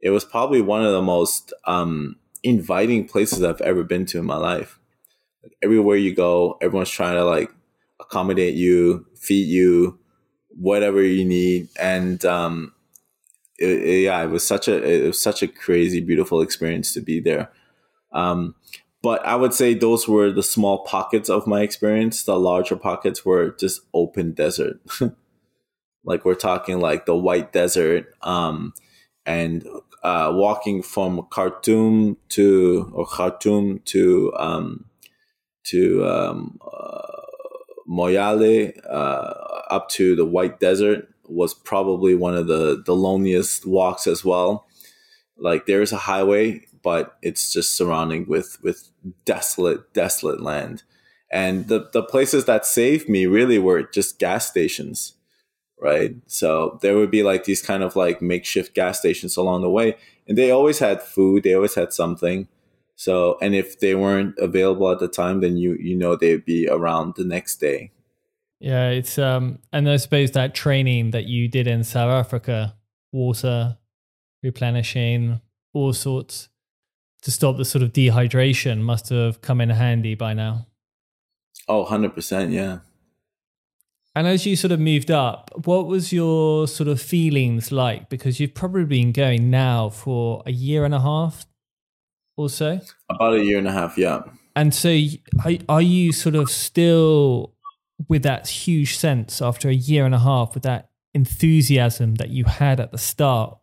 [0.02, 4.26] It was probably one of the most um, inviting places I've ever been to in
[4.26, 4.80] my life.
[5.42, 7.50] Like everywhere you go, everyone's trying to like
[8.00, 9.98] accommodate you, feed you,
[10.50, 12.74] whatever you need, and um,
[13.58, 17.02] it, it, yeah, it was such a it was such a crazy, beautiful experience to
[17.02, 17.52] be there.
[18.12, 18.54] Um,
[19.04, 22.24] but I would say those were the small pockets of my experience.
[22.24, 24.80] The larger pockets were just open desert.
[26.06, 28.74] like we're talking like the white desert, um,
[29.26, 29.68] and
[30.04, 34.86] uh, walking from Khartoum to or Khartoum to um,
[35.66, 37.02] to um, uh,
[37.88, 39.34] Moyale uh,
[39.70, 44.66] up to the White Desert was probably one of the the loneliest walks as well.
[45.38, 48.90] Like there is a highway, but it's just surrounding with with
[49.26, 50.84] desolate, desolate land.
[51.32, 55.14] And the the places that saved me really were just gas stations,
[55.82, 56.16] right?
[56.28, 59.98] So there would be like these kind of like makeshift gas stations along the way,
[60.28, 61.44] and they always had food.
[61.44, 62.48] They always had something.
[62.96, 66.68] So, and if they weren't available at the time, then you you know they'd be
[66.70, 67.92] around the next day.
[68.60, 72.76] Yeah, it's um, and I suppose that training that you did in South Africa,
[73.12, 73.78] water
[74.44, 75.42] replenishing,
[75.74, 76.50] all sorts
[77.24, 80.68] to stop the sort of dehydration must have come in handy by now.
[81.68, 82.80] Oh, 100%, yeah.
[84.16, 88.10] And as you sort of moved up, what was your sort of feelings like?
[88.10, 91.46] Because you've probably been going now for a year and a half
[92.38, 92.80] or so.
[93.10, 94.22] About a year and a half, yeah.
[94.56, 94.96] And so,
[95.44, 97.56] are, are you sort of still
[98.08, 102.46] with that huge sense after a year and a half with that enthusiasm that you
[102.46, 103.58] had at the start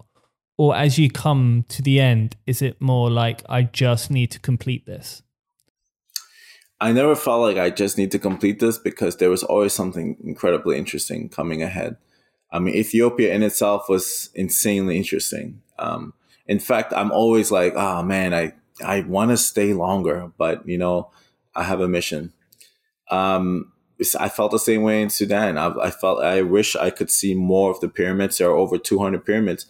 [0.61, 4.38] or as you come to the end is it more like i just need to
[4.38, 5.22] complete this
[6.82, 10.18] i never felt like i just need to complete this because there was always something
[10.22, 11.96] incredibly interesting coming ahead
[12.52, 16.12] i mean ethiopia in itself was insanely interesting um,
[16.46, 18.52] in fact i'm always like oh man i
[18.84, 21.11] i want to stay longer but you know
[21.54, 22.34] i have a mission
[23.11, 23.72] um,
[24.18, 25.58] I felt the same way in Sudan.
[25.58, 28.38] I, I, felt I wish I could see more of the pyramids.
[28.38, 29.66] There are over 200 pyramids.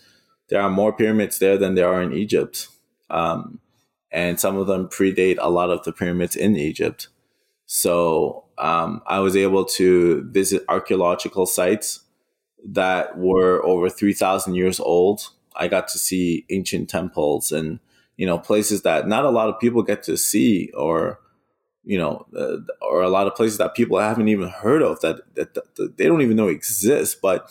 [0.51, 2.69] There are more pyramids there than there are in Egypt,
[3.09, 3.61] um,
[4.11, 7.09] and some of them predate a lot of the pyramids in Egypt.
[7.67, 12.01] So um, I was able to visit archaeological sites
[12.67, 15.29] that were over 3,000 years old.
[15.55, 17.81] I got to see ancient temples and
[18.17, 21.21] you know places that not a lot of people get to see or
[21.85, 25.23] you know, uh, or a lot of places that people haven't even heard of that,
[25.35, 27.21] that, that, that they don't even know exist.
[27.23, 27.51] But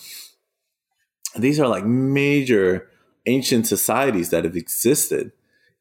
[1.36, 2.90] these are like major
[3.26, 5.32] ancient societies that have existed,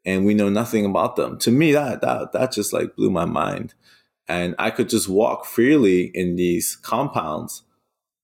[0.04, 1.38] and we know nothing about them.
[1.40, 3.74] To me, that that that just like blew my mind,
[4.26, 7.62] and I could just walk freely in these compounds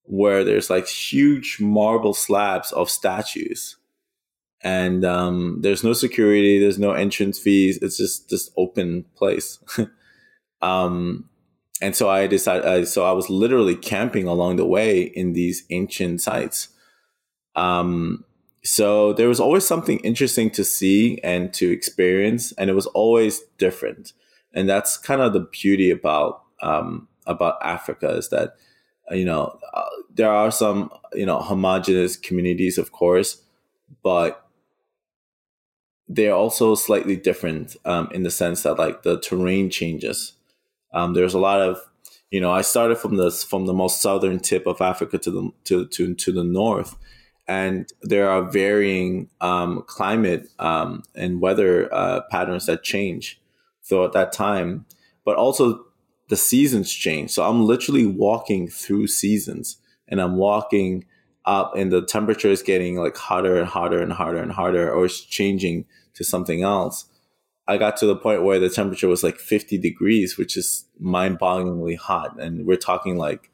[0.06, 3.76] where there's like huge marble slabs of statues
[4.60, 9.58] and um, there's no security there's no entrance fees it's just this open place
[10.64, 11.28] Um,
[11.82, 16.22] and so I decided, so I was literally camping along the way in these ancient
[16.22, 16.68] sites.
[17.56, 18.24] Um,
[18.62, 23.40] so there was always something interesting to see and to experience, and it was always
[23.58, 24.12] different.
[24.54, 28.54] And that's kind of the beauty about um, about Africa is that
[29.10, 29.82] you know uh,
[30.14, 33.42] there are some you know homogenous communities, of course,
[34.02, 34.44] but
[36.08, 40.32] they're also slightly different um, in the sense that like the terrain changes.
[40.92, 41.78] Um, there's a lot of,
[42.30, 45.50] you know, I started from the from the most southern tip of Africa to the
[45.64, 46.96] to to, to the north,
[47.46, 53.40] and there are varying um, climate um, and weather uh, patterns that change
[53.82, 54.86] throughout that time,
[55.24, 55.84] but also
[56.28, 57.30] the seasons change.
[57.30, 59.76] So I'm literally walking through seasons,
[60.08, 61.04] and I'm walking
[61.46, 65.04] up and the temperature is getting like hotter and hotter and hotter and hotter or
[65.04, 65.84] it's changing
[66.14, 67.06] to something else
[67.68, 71.98] i got to the point where the temperature was like 50 degrees which is mind-bogglingly
[71.98, 73.50] hot and we're talking like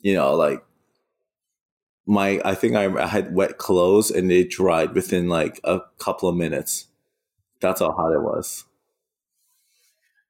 [0.00, 0.64] you know like
[2.06, 6.36] my i think I, had wet clothes and they dried within like a couple of
[6.36, 6.88] minutes
[7.60, 8.64] that's how hot it was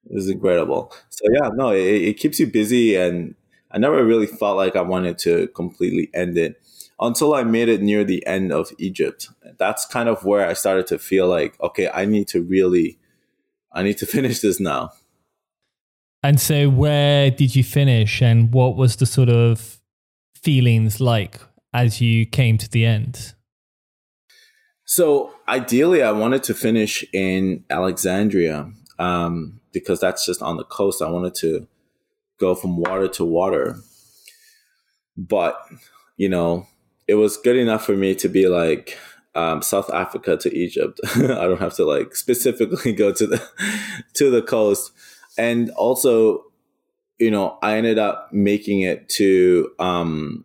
[0.05, 3.35] it was incredible so yeah no it, it keeps you busy and
[3.71, 6.63] i never really felt like i wanted to completely end it
[7.03, 9.29] until I made it near the end of Egypt.
[9.59, 12.99] That's kind of where I started to feel like, okay, I need to really,
[13.73, 14.93] I need to finish this now.
[16.23, 19.81] And so, where did you finish, and what was the sort of
[20.37, 21.41] feelings like
[21.73, 23.35] as you came to the end?
[24.85, 31.01] So, ideally, I wanted to finish in Alexandria um, because that's just on the coast.
[31.01, 31.67] I wanted to
[32.39, 33.77] go from water to water.
[35.17, 35.59] But,
[36.17, 36.67] you know,
[37.09, 38.99] it was good enough for me to be like
[39.35, 41.01] um, South Africa to Egypt.
[41.15, 43.43] I don't have to like specifically go to the
[44.15, 44.93] to the coast,
[45.39, 46.45] and also,
[47.19, 50.45] you know, I ended up making it to um,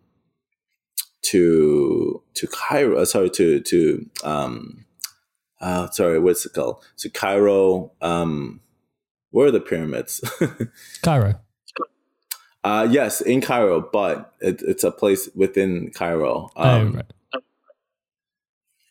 [1.30, 2.98] to to Cairo.
[2.98, 4.84] Uh, sorry, to to um,
[5.60, 6.82] uh, sorry, what's it called?
[6.98, 7.92] To Cairo.
[8.00, 8.60] Um,
[9.30, 10.20] where are the pyramids?
[11.02, 11.40] Cairo.
[12.64, 16.50] Uh, yes, in Cairo, but it, it's a place within Cairo.
[16.56, 17.12] Um, oh, right.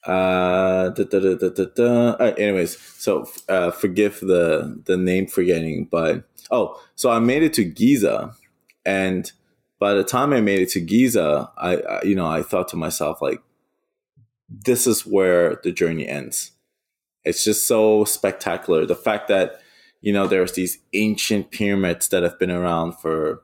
[0.08, 6.82] Uh, da, da, da, uh, anyways, so uh, forgive the the name forgetting, but oh,
[6.96, 8.34] so I made it to Giza,
[8.86, 9.30] and
[9.80, 12.76] by the time I made it to Giza, I, I you know I thought to
[12.76, 13.42] myself like,
[14.50, 16.52] this is where the journey ends.
[17.24, 18.86] It's just so spectacular.
[18.86, 19.62] The fact that
[20.02, 23.42] you know there's these ancient pyramids that have been around for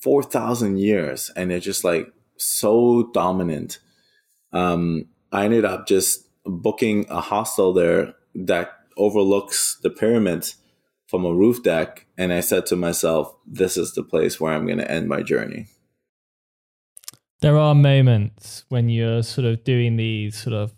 [0.00, 3.78] 4,000 years and they're just like so dominant.
[4.52, 10.56] Um, I ended up just booking a hostel there that overlooks the pyramids
[11.10, 12.06] from a roof deck.
[12.16, 15.22] And I said to myself, this is the place where I'm going to end my
[15.22, 15.66] journey.
[17.40, 20.72] There are moments when you're sort of doing these sort of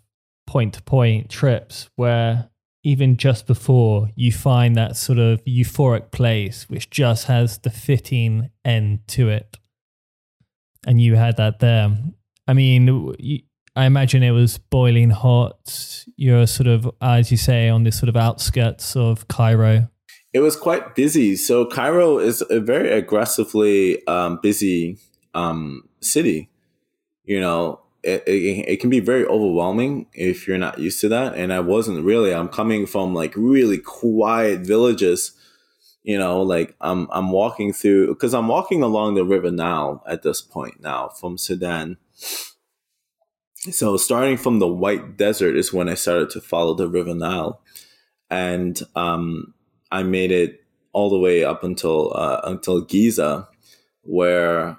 [0.47, 2.49] point to point trips where
[2.83, 8.49] even just before you find that sort of euphoric place which just has the fitting
[8.65, 9.57] end to it
[10.85, 11.97] and you had that there
[12.45, 13.41] i mean
[13.75, 18.09] i imagine it was boiling hot you're sort of as you say on this sort
[18.09, 19.87] of outskirts of cairo
[20.33, 24.97] it was quite busy so cairo is a very aggressively um, busy
[25.33, 26.49] um, city
[27.23, 31.35] you know it, it, it, can be very overwhelming if you're not used to that.
[31.35, 32.33] And I wasn't really.
[32.33, 35.31] I'm coming from like really quiet villages,
[36.03, 40.21] you know, like I'm I'm walking through because I'm walking along the river Nile at
[40.21, 41.97] this point now from Sudan.
[43.71, 47.61] So starting from the White Desert is when I started to follow the river Nile,
[48.29, 49.53] and um,
[49.93, 53.47] I made it all the way up until uh, until Giza,
[54.01, 54.77] where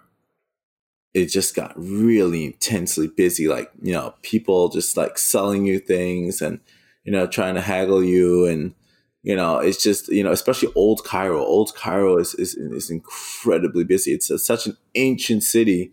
[1.14, 3.46] it just got really intensely busy.
[3.46, 6.58] Like, you know, people just like selling you things and,
[7.04, 8.46] you know, trying to haggle you.
[8.46, 8.74] And,
[9.22, 11.38] you know, it's just, you know, especially old Cairo.
[11.38, 14.12] Old Cairo is, is, is incredibly busy.
[14.12, 15.92] It's a, such an ancient city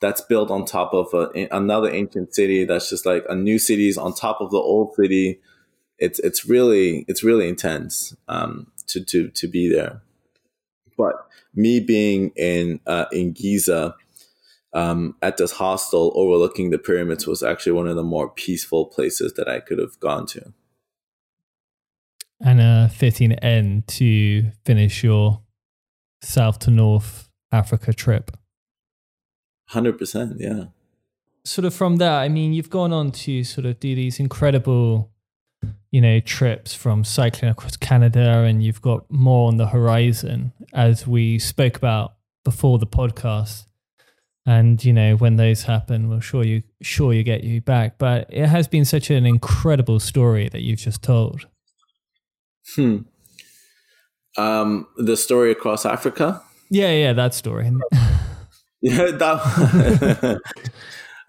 [0.00, 3.88] that's built on top of a, another ancient city that's just like a new city
[3.88, 5.40] is on top of the old city.
[5.98, 10.02] It's, it's really, it's really intense, um, to, to, to be there.
[10.96, 11.14] But
[11.54, 13.94] me being in, uh, in Giza,
[14.72, 19.32] um, at this hostel overlooking the pyramids was actually one of the more peaceful places
[19.34, 20.52] that I could have gone to.
[22.40, 25.42] And a fitting end to finish your
[26.22, 28.36] south to north Africa trip.
[29.70, 30.64] 100%, yeah.
[31.44, 35.10] Sort of from that, I mean, you've gone on to sort of do these incredible,
[35.90, 41.06] you know, trips from cycling across Canada, and you've got more on the horizon, as
[41.06, 43.64] we spoke about before the podcast.
[44.46, 47.98] And you know when those happen we'll sure you sure you get you back.
[47.98, 51.46] But it has been such an incredible story that you've just told.
[52.74, 53.00] Hmm.
[54.38, 56.40] Um the story across africa?
[56.70, 57.70] Yeah yeah that story.
[58.80, 60.40] Yeah that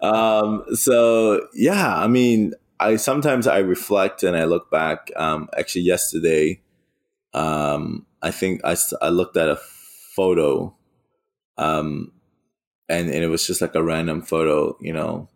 [0.00, 5.82] um so yeah i mean i sometimes i reflect and i look back um actually
[5.82, 6.60] yesterday
[7.34, 9.56] um i think i, I looked at a
[10.16, 10.74] photo
[11.58, 12.12] um
[12.90, 15.28] and, and it was just like a random photo, you know,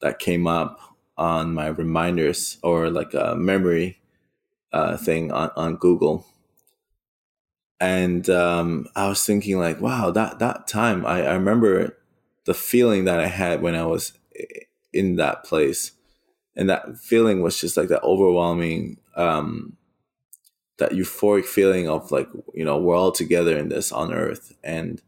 [0.00, 0.78] that came up
[1.16, 3.98] on my reminders or like a memory
[4.72, 6.26] uh, thing on, on Google.
[7.80, 11.98] And um, I was thinking like, wow, that, that time I, I remember
[12.44, 14.12] the feeling that I had when I was
[14.92, 15.92] in that place.
[16.56, 19.76] And that feeling was just like that overwhelming, um,
[20.78, 24.52] that euphoric feeling of like, you know, we're all together in this on earth.
[24.62, 25.00] And,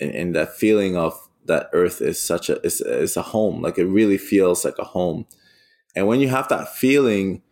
[0.00, 3.60] and, and that feeling of that earth is such a, is, is a home.
[3.60, 5.26] Like it really feels like a home.
[5.96, 7.42] And when you have that feeling,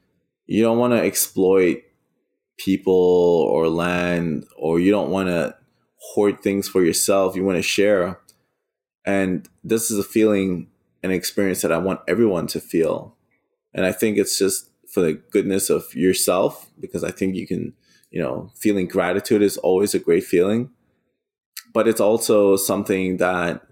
[0.47, 1.83] you don't want to exploit
[2.59, 5.57] people or land, or you don't want to
[5.99, 7.35] hoard things for yourself.
[7.35, 8.21] You want to share.
[9.05, 10.70] And this is a feeling
[11.03, 13.17] and experience that I want everyone to feel.
[13.73, 17.75] And I think it's just for the goodness of yourself, because I think you can,
[18.11, 20.71] you know, feeling gratitude is always a great feeling.
[21.73, 23.63] But it's also something that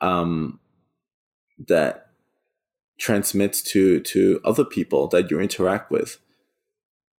[0.00, 0.60] um
[1.66, 2.10] that
[2.98, 6.18] transmits to to other people that you interact with.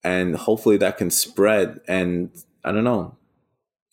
[0.04, 2.32] And hopefully that can spread and
[2.64, 3.18] I don't know,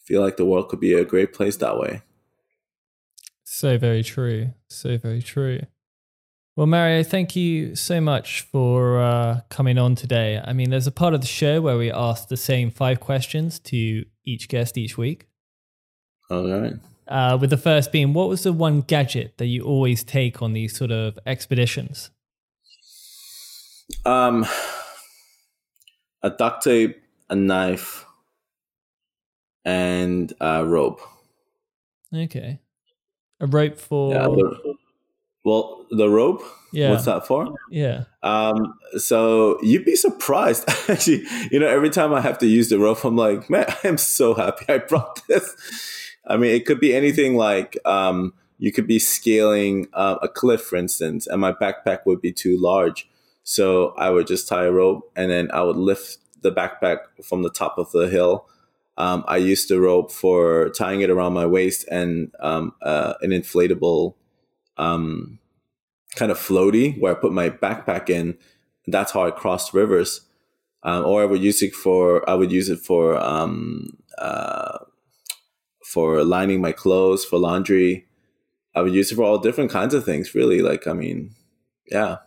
[0.04, 2.02] feel like the world could be a great place that way.
[3.44, 4.52] So very true.
[4.68, 5.60] So very true.
[6.56, 10.40] Well, Mario, thank you so much for uh, coming on today.
[10.42, 13.58] I mean, there's a part of the show where we ask the same five questions
[13.60, 15.26] to each guest each week.
[16.30, 16.74] All right.
[17.08, 20.52] Uh, with the first being, what was the one gadget that you always take on
[20.52, 22.10] these sort of expeditions?
[24.06, 24.46] Um,
[26.22, 28.06] a duct tape, a knife,
[29.64, 31.00] and a rope.
[32.14, 32.60] Okay.
[33.44, 34.14] A rope for.
[34.14, 34.74] Yeah, the,
[35.44, 36.42] well, the rope.
[36.72, 36.90] Yeah.
[36.90, 37.54] What's that for?
[37.70, 38.04] Yeah.
[38.22, 38.74] Um.
[38.96, 41.24] So you'd be surprised, actually.
[41.50, 44.32] You know, every time I have to use the rope, I'm like, man, I'm so
[44.32, 45.54] happy I brought this.
[46.26, 50.62] I mean, it could be anything like um, you could be scaling uh, a cliff,
[50.62, 53.06] for instance, and my backpack would be too large.
[53.42, 57.42] So I would just tie a rope, and then I would lift the backpack from
[57.42, 58.46] the top of the hill
[58.96, 63.30] um, I used the rope for tying it around my waist and um, uh, an
[63.30, 64.14] inflatable
[64.76, 65.38] um,
[66.14, 68.38] kind of floaty where I put my backpack in.
[68.86, 70.20] That's how I crossed rivers.
[70.82, 74.78] Um, or I would use it for I would use it for um, uh,
[75.82, 78.06] for lining my clothes for laundry.
[78.74, 80.34] I would use it for all different kinds of things.
[80.34, 81.34] Really, like I mean,
[81.90, 82.18] yeah.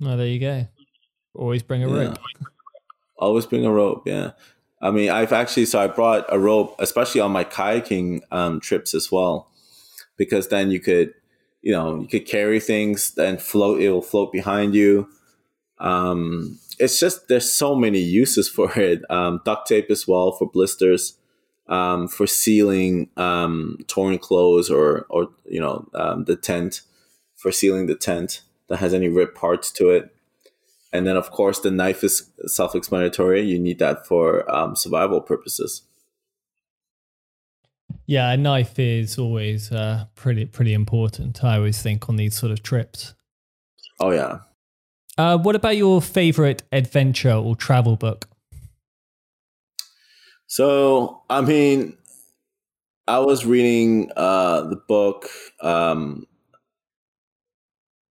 [0.00, 0.66] Well, there you go.
[1.34, 2.08] Always bring a yeah.
[2.08, 2.18] rope.
[3.16, 4.02] Always bring a rope.
[4.06, 4.32] Yeah.
[4.82, 8.94] I mean, I've actually so I brought a rope, especially on my kayaking um, trips
[8.94, 9.48] as well,
[10.16, 11.14] because then you could,
[11.62, 13.80] you know, you could carry things, and float.
[13.80, 15.08] It will float behind you.
[15.78, 19.08] Um, it's just there's so many uses for it.
[19.08, 21.16] Um, duct tape as well for blisters,
[21.68, 26.82] um, for sealing um, torn clothes or or you know um, the tent,
[27.36, 30.10] for sealing the tent that has any ripped parts to it.
[30.92, 33.42] And then, of course, the knife is self explanatory.
[33.42, 35.82] You need that for um, survival purposes.
[38.06, 41.42] Yeah, a knife is always uh, pretty pretty important.
[41.42, 43.14] I always think on these sort of trips.
[44.00, 44.40] Oh yeah.
[45.16, 48.28] Uh, what about your favorite adventure or travel book?
[50.46, 51.96] So, I mean,
[53.06, 55.28] I was reading uh, the book.
[55.60, 56.26] Um,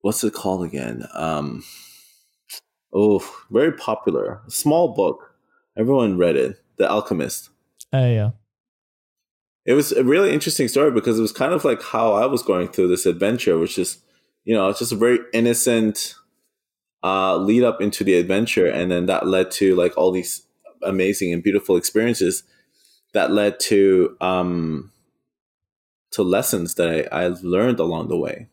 [0.01, 1.07] what's it called again?
[1.13, 1.63] Um,
[2.93, 3.19] Oh,
[3.49, 4.41] very popular.
[4.47, 5.33] Small book.
[5.77, 6.61] Everyone read it.
[6.77, 7.49] The Alchemist.
[7.93, 8.31] Oh, yeah.
[9.65, 12.41] It was a really interesting story because it was kind of like how I was
[12.41, 13.99] going through this adventure, which is,
[14.43, 16.15] you know, it's just a very innocent
[17.03, 18.65] uh, lead up into the adventure.
[18.65, 20.41] And then that led to like all these
[20.83, 22.43] amazing and beautiful experiences
[23.13, 24.91] that led to um,
[26.11, 28.47] to lessons that I, I learned along the way.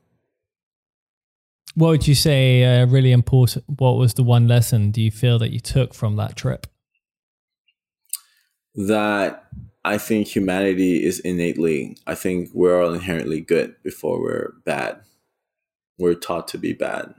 [1.75, 3.65] What would you say uh, really important?
[3.79, 6.67] What was the one lesson do you feel that you took from that trip?
[8.75, 9.45] That
[9.85, 15.01] I think humanity is innately, I think we're all inherently good before we're bad.
[15.99, 17.15] We're taught to be bad.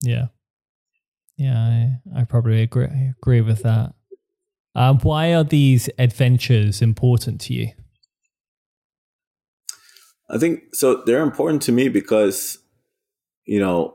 [0.00, 0.26] Yeah.
[1.36, 3.94] Yeah, I, I probably agree, I agree with that.
[4.74, 7.72] Um, why are these adventures important to you?
[10.30, 11.02] I think so.
[11.04, 12.58] They're important to me because
[13.48, 13.94] you know,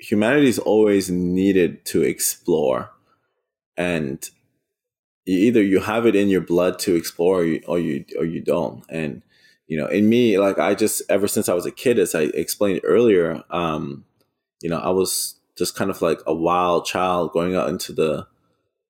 [0.00, 2.90] humanity's always needed to explore.
[3.76, 4.28] And
[5.24, 8.40] either you have it in your blood to explore or you, or you, or you
[8.40, 8.84] don't.
[8.88, 9.22] And,
[9.68, 12.22] you know, in me, like I just, ever since I was a kid, as I
[12.22, 14.04] explained earlier, um,
[14.60, 18.26] you know, I was just kind of like a wild child going out into the,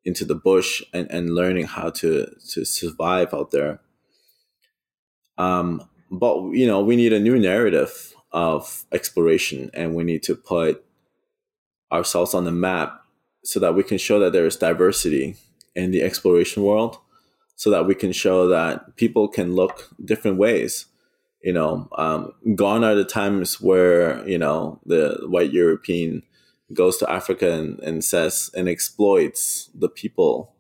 [0.07, 3.81] into the bush and, and learning how to, to survive out there.
[5.37, 10.35] Um, but you know, we need a new narrative of exploration and we need to
[10.35, 10.85] put
[11.91, 13.03] ourselves on the map
[13.45, 15.37] so that we can show that there is diversity
[15.75, 16.99] in the exploration world
[17.57, 20.87] so that we can show that people can look different ways.
[21.43, 26.23] You know, um, gone are the times where you know the white European
[26.73, 30.55] goes to Africa and, and says and exploits the people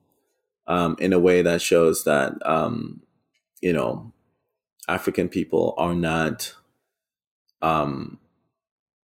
[0.66, 3.03] um, in a way that shows that um,
[3.61, 4.12] you know
[4.89, 6.55] African people are not
[7.63, 8.19] um,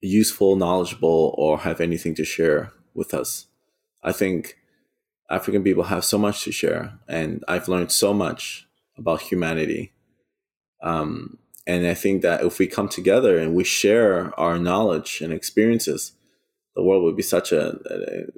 [0.00, 3.46] useful, knowledgeable, or have anything to share with us.
[4.02, 4.56] I think
[5.30, 9.92] African people have so much to share, and I've learned so much about humanity.
[10.82, 15.32] Um, and I think that if we come together and we share our knowledge and
[15.32, 16.12] experiences,
[16.76, 17.78] the world would be such a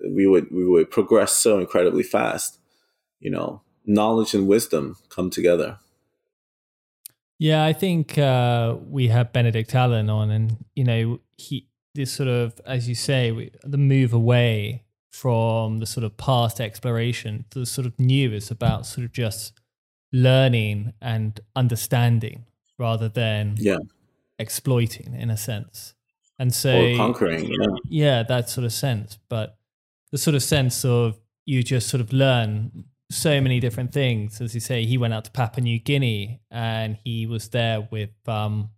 [0.08, 2.58] we would we would progress so incredibly fast.
[3.18, 5.78] You know, knowledge and wisdom come together.
[7.38, 12.28] Yeah, I think uh, we have Benedict Allen on, and you know, he this sort
[12.28, 17.58] of, as you say, we, the move away from the sort of past exploration to
[17.58, 19.58] the sort of new is about sort of just
[20.12, 22.44] learning and understanding
[22.78, 23.78] rather than yeah.
[24.38, 25.94] exploiting in a sense.
[26.38, 27.66] And so or conquering, yeah.
[27.88, 29.18] yeah, that sort of sense.
[29.30, 29.56] But
[30.12, 34.40] the sort of sense of you just sort of learn so many different things.
[34.40, 38.10] As you say, he went out to Papua New Guinea and he was there with
[38.26, 38.70] um,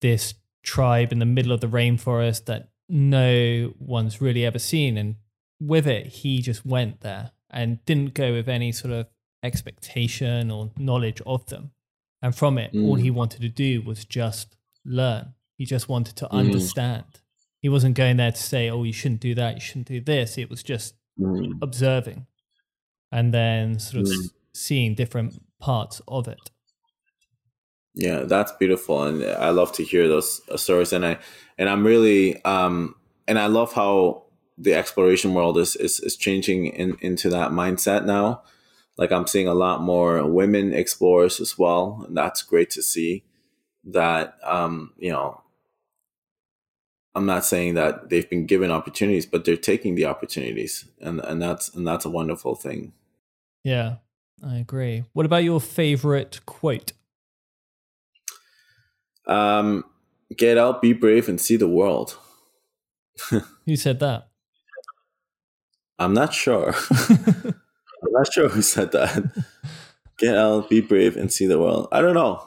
[0.00, 4.96] this tribe in the middle of the rainforest that no one's really ever seen.
[4.96, 5.16] And
[5.60, 9.06] with it, he just went there and didn't go with any sort of
[9.42, 11.72] expectation or knowledge of them.
[12.22, 12.86] And from it, mm.
[12.86, 15.34] all he wanted to do was just learn.
[15.56, 16.32] He just wanted to mm.
[16.32, 17.04] understand.
[17.60, 20.38] He wasn't going there to say, oh, you shouldn't do that, you shouldn't do this.
[20.38, 21.58] It was just mm.
[21.60, 22.26] observing
[23.12, 24.30] and then sort of mm.
[24.54, 26.50] seeing different parts of it.
[27.94, 30.92] Yeah, that's beautiful, and I love to hear those uh, stories.
[30.92, 31.18] And I
[31.58, 32.94] and I'm really um
[33.26, 34.24] and I love how
[34.56, 38.42] the exploration world is is, is changing in, into that mindset now
[39.00, 43.24] like I'm seeing a lot more women explorers as well, and that's great to see.
[43.82, 45.40] That um, you know,
[47.14, 51.40] I'm not saying that they've been given opportunities, but they're taking the opportunities, and and
[51.40, 52.92] that's and that's a wonderful thing.
[53.64, 53.96] Yeah,
[54.46, 55.04] I agree.
[55.12, 56.92] What about your favorite quote?
[59.26, 59.84] Um,
[60.36, 62.18] get out, be brave, and see the world.
[63.66, 64.28] Who said that?
[65.98, 66.74] I'm not sure.
[68.02, 69.44] I'm not sure who said that.
[70.16, 71.88] Get out, be brave, and see the world.
[71.92, 72.42] I don't know.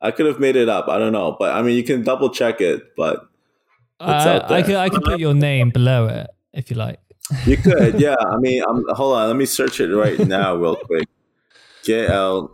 [0.00, 0.88] I could have made it up.
[0.88, 2.94] I don't know, but I mean, you can double check it.
[2.96, 3.26] But
[3.98, 7.00] uh, I could I could put your name below it if you like.
[7.46, 8.16] You could, yeah.
[8.18, 9.28] I mean, I'm, hold on.
[9.28, 11.08] Let me search it right now, real quick.
[11.84, 12.50] Get out,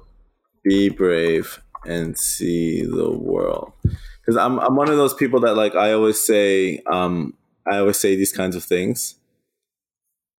[0.62, 3.72] be brave, and see the world.
[3.82, 7.34] Because I'm I'm one of those people that like I always say um
[7.66, 9.16] I always say these kinds of things,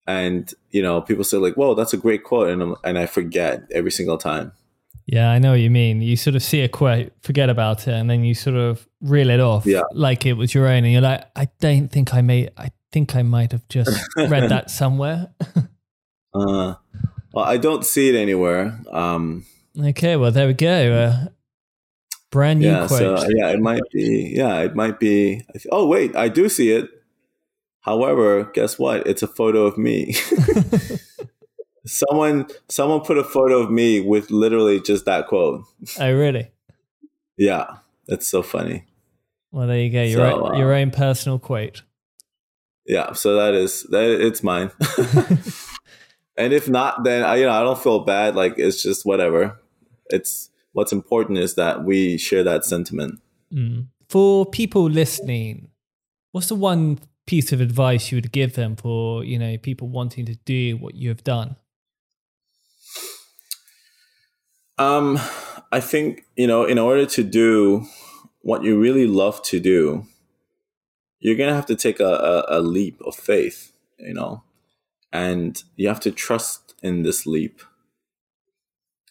[0.07, 3.07] and you know people say like whoa that's a great quote and, I'm, and i
[3.07, 4.53] forget every single time
[5.07, 7.95] yeah i know what you mean you sort of see a quote forget about it
[7.95, 9.83] and then you sort of reel it off yeah.
[9.93, 13.17] like it was your own and you're like i don't think i made, i think
[13.17, 15.35] i might have just read that somewhere
[16.35, 16.75] uh
[17.33, 19.45] well i don't see it anywhere um
[19.79, 21.27] okay well there we go uh,
[22.31, 26.15] brand new yeah, quote so, yeah it might be yeah it might be oh wait
[26.17, 26.89] i do see it
[27.85, 29.07] However, guess what?
[29.07, 30.15] It's a photo of me.
[31.87, 35.65] someone someone put a photo of me with literally just that quote.
[36.01, 36.51] Oh, really?
[37.37, 37.67] yeah,
[38.09, 38.87] that's so funny.
[39.53, 40.03] Well, there you go.
[40.03, 41.83] Your so, own, uh, your own personal quote.
[42.87, 44.05] Yeah, so that is that.
[44.05, 44.71] It's mine.
[46.37, 48.35] and if not, then I, you know I don't feel bad.
[48.35, 49.59] Like it's just whatever.
[50.11, 53.21] It's what's important is that we share that sentiment.
[53.53, 53.87] Mm.
[54.09, 55.71] For people listening,
[56.33, 60.27] what's the one piece of advice you would give them for you know people wanting
[60.27, 61.57] to do what you have done
[64.77, 65.19] um
[65.73, 67.87] i think you know in order to do
[68.43, 70.05] what you really love to do
[71.21, 72.05] you're gonna have to take a,
[72.49, 74.43] a, a leap of faith you know
[75.13, 77.63] and you have to trust in this leap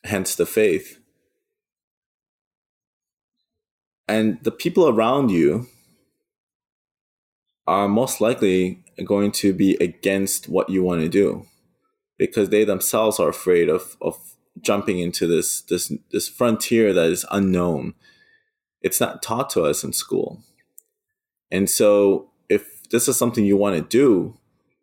[0.03, 0.99] hence the faith
[4.07, 5.67] and the people around you
[7.65, 11.45] are most likely going to be against what you want to do
[12.17, 17.25] because they themselves are afraid of, of jumping into this, this, this frontier that is
[17.31, 17.93] unknown.
[18.81, 20.43] It's not taught to us in school.
[21.53, 24.37] And so if this is something you want to do,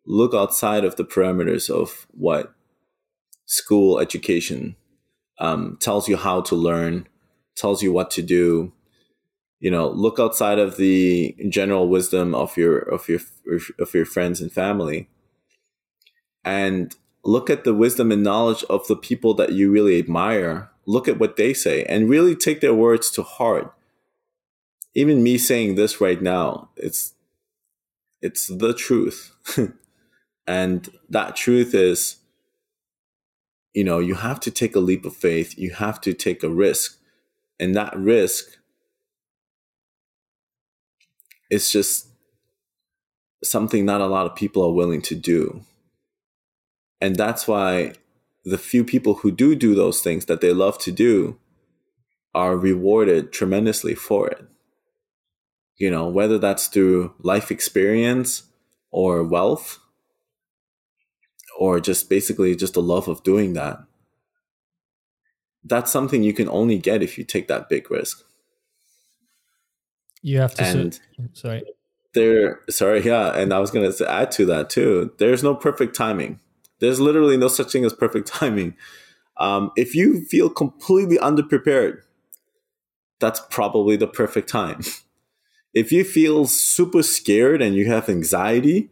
[0.07, 2.55] look outside of the parameters of what
[3.45, 4.77] school education
[5.39, 7.07] um, tells you how to learn,
[7.55, 8.73] tells you what to do,
[9.59, 13.21] you know look outside of the general wisdom of your of your
[13.79, 15.07] of your friends and family
[16.45, 21.07] and look at the wisdom and knowledge of the people that you really admire look
[21.07, 23.73] at what they say and really take their words to heart.
[24.95, 27.15] Even me saying this right now, it's
[28.23, 29.33] it's the truth.
[30.47, 32.21] and that truth is
[33.75, 36.49] you know, you have to take a leap of faith, you have to take a
[36.49, 36.99] risk.
[37.59, 38.59] And that risk
[41.51, 42.09] is just
[43.45, 45.65] something not a lot of people are willing to do.
[47.01, 47.95] And that's why
[48.45, 51.39] the few people who do do those things that they love to do
[52.35, 54.47] are rewarded tremendously for it.
[55.81, 58.45] You know, whether that's through life experience
[58.93, 59.81] or wealth
[61.59, 63.79] or just basically just the love of doing that.
[65.65, 68.25] That's something you can only get if you take that big risk.
[70.23, 70.63] You have to.
[70.63, 71.01] And su-
[71.35, 71.63] sorry.
[72.15, 75.13] There, sorry, yeah, and I was going to add to that too.
[75.19, 76.41] There's no perfect timing.
[76.81, 78.75] There's literally no such thing as perfect timing.
[79.37, 82.01] Um, if you feel completely underprepared,
[83.19, 84.81] that's probably the perfect time.
[85.73, 88.91] if you feel super scared and you have anxiety,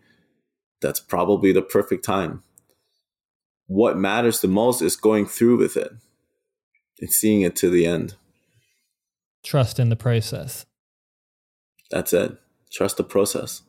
[0.81, 2.43] that's probably the perfect time.
[3.67, 5.93] What matters the most is going through with it
[7.01, 8.15] and seeing it to the end.
[9.45, 10.67] Trust in the process.
[11.91, 12.37] That's it.
[12.71, 13.63] Trust the process.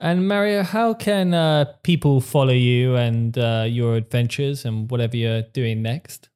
[0.00, 5.42] And Mario, how can uh, people follow you and uh, your adventures and whatever you're
[5.42, 6.28] doing next?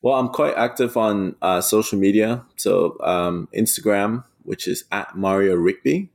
[0.00, 2.44] Well, I'm quite active on uh, social media.
[2.56, 6.08] So um, Instagram, which is at Mario Rigby.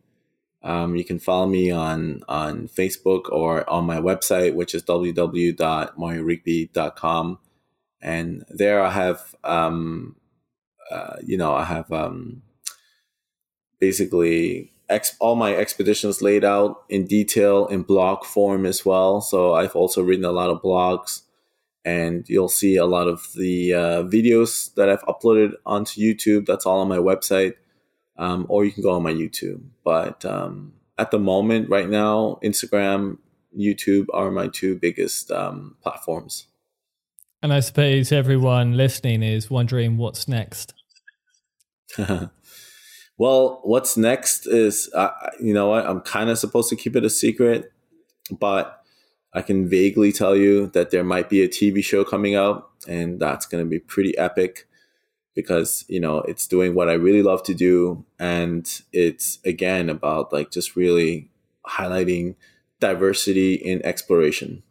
[0.64, 7.40] Um, you can follow me on on Facebook or on my website, which is www.mariorigby.com.
[8.02, 10.16] And there I have, um,
[10.92, 12.42] uh, you know, I have um,
[13.80, 19.22] basically ex- all my expeditions laid out in detail in blog form as well.
[19.22, 21.22] So I've also written a lot of blogs,
[21.86, 26.46] and you'll see a lot of the uh, videos that I've uploaded onto YouTube.
[26.46, 27.56] That's all on my website,
[28.18, 29.62] um, or you can go on my YouTube.
[29.84, 33.18] But um, at the moment, right now, Instagram,
[33.58, 36.48] YouTube are my two biggest um, platforms.
[37.42, 40.74] And I suppose everyone listening is wondering what's next.
[43.18, 45.86] Well, what's next is, uh, you know what?
[45.86, 47.72] I'm kind of supposed to keep it a secret,
[48.32, 48.84] but
[49.34, 53.20] I can vaguely tell you that there might be a TV show coming out, and
[53.20, 54.68] that's going to be pretty epic
[55.36, 58.06] because, you know, it's doing what I really love to do.
[58.20, 61.30] And it's, again, about like just really
[61.68, 62.36] highlighting
[62.80, 64.64] diversity in exploration.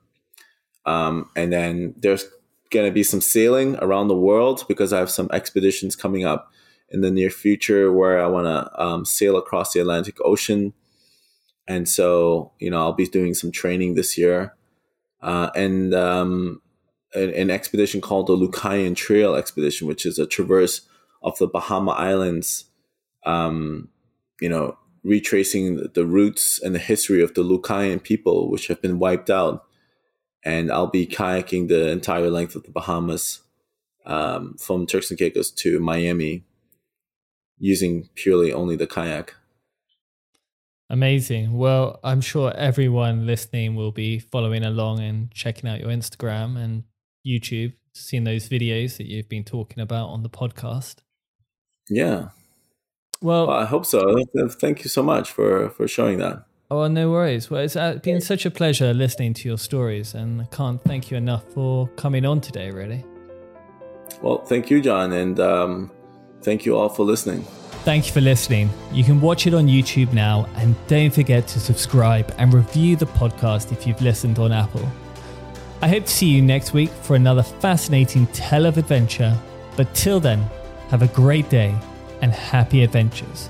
[0.85, 2.27] Um, and then there's
[2.71, 6.53] going to be some sailing around the world because I have some expeditions coming up
[6.91, 10.75] in the near future where I want to um, sail across the Atlantic Ocean.
[11.67, 14.55] And so, you know, I'll be doing some training this year.
[15.21, 16.61] Uh, and um,
[17.15, 20.83] an, an, expedition called the Lucayan Trail Expedition, which is a traverse
[21.23, 22.67] of the Bahama Islands,
[23.25, 23.89] um,
[24.41, 28.99] you know, retracing the roots and the history of the Lucayan people, which have been
[28.99, 29.65] wiped out.
[30.45, 33.41] And I'll be kayaking the entire length of the Bahamas
[34.07, 36.45] um, from Turks and Caicos to Miami
[37.59, 39.35] using purely only the kayak.
[40.91, 41.57] Amazing.
[41.57, 46.85] Well, I'm sure everyone listening will be following along and checking out your Instagram and
[47.27, 50.97] YouTube, seen those videos that you've been talking about on the podcast.
[51.89, 52.29] Yeah.
[53.21, 54.25] Well, well I hope so.
[54.49, 56.45] Thank you so much for for showing that.
[56.71, 57.51] Oh, no worries.
[57.51, 61.19] Well, it's been such a pleasure listening to your stories, and I can't thank you
[61.19, 63.05] enough for coming on today, really.
[64.23, 65.91] Well, thank you, John, and um,
[66.43, 67.43] Thank you all for listening.
[67.85, 68.71] Thank you for listening.
[68.93, 73.07] You can watch it on YouTube now, and don't forget to subscribe and review the
[73.07, 74.89] podcast if you've listened on Apple.
[75.83, 79.37] I hope to see you next week for another fascinating tale of adventure.
[79.77, 80.49] But till then,
[80.91, 81.75] have a great day
[82.21, 83.49] and happy adventures.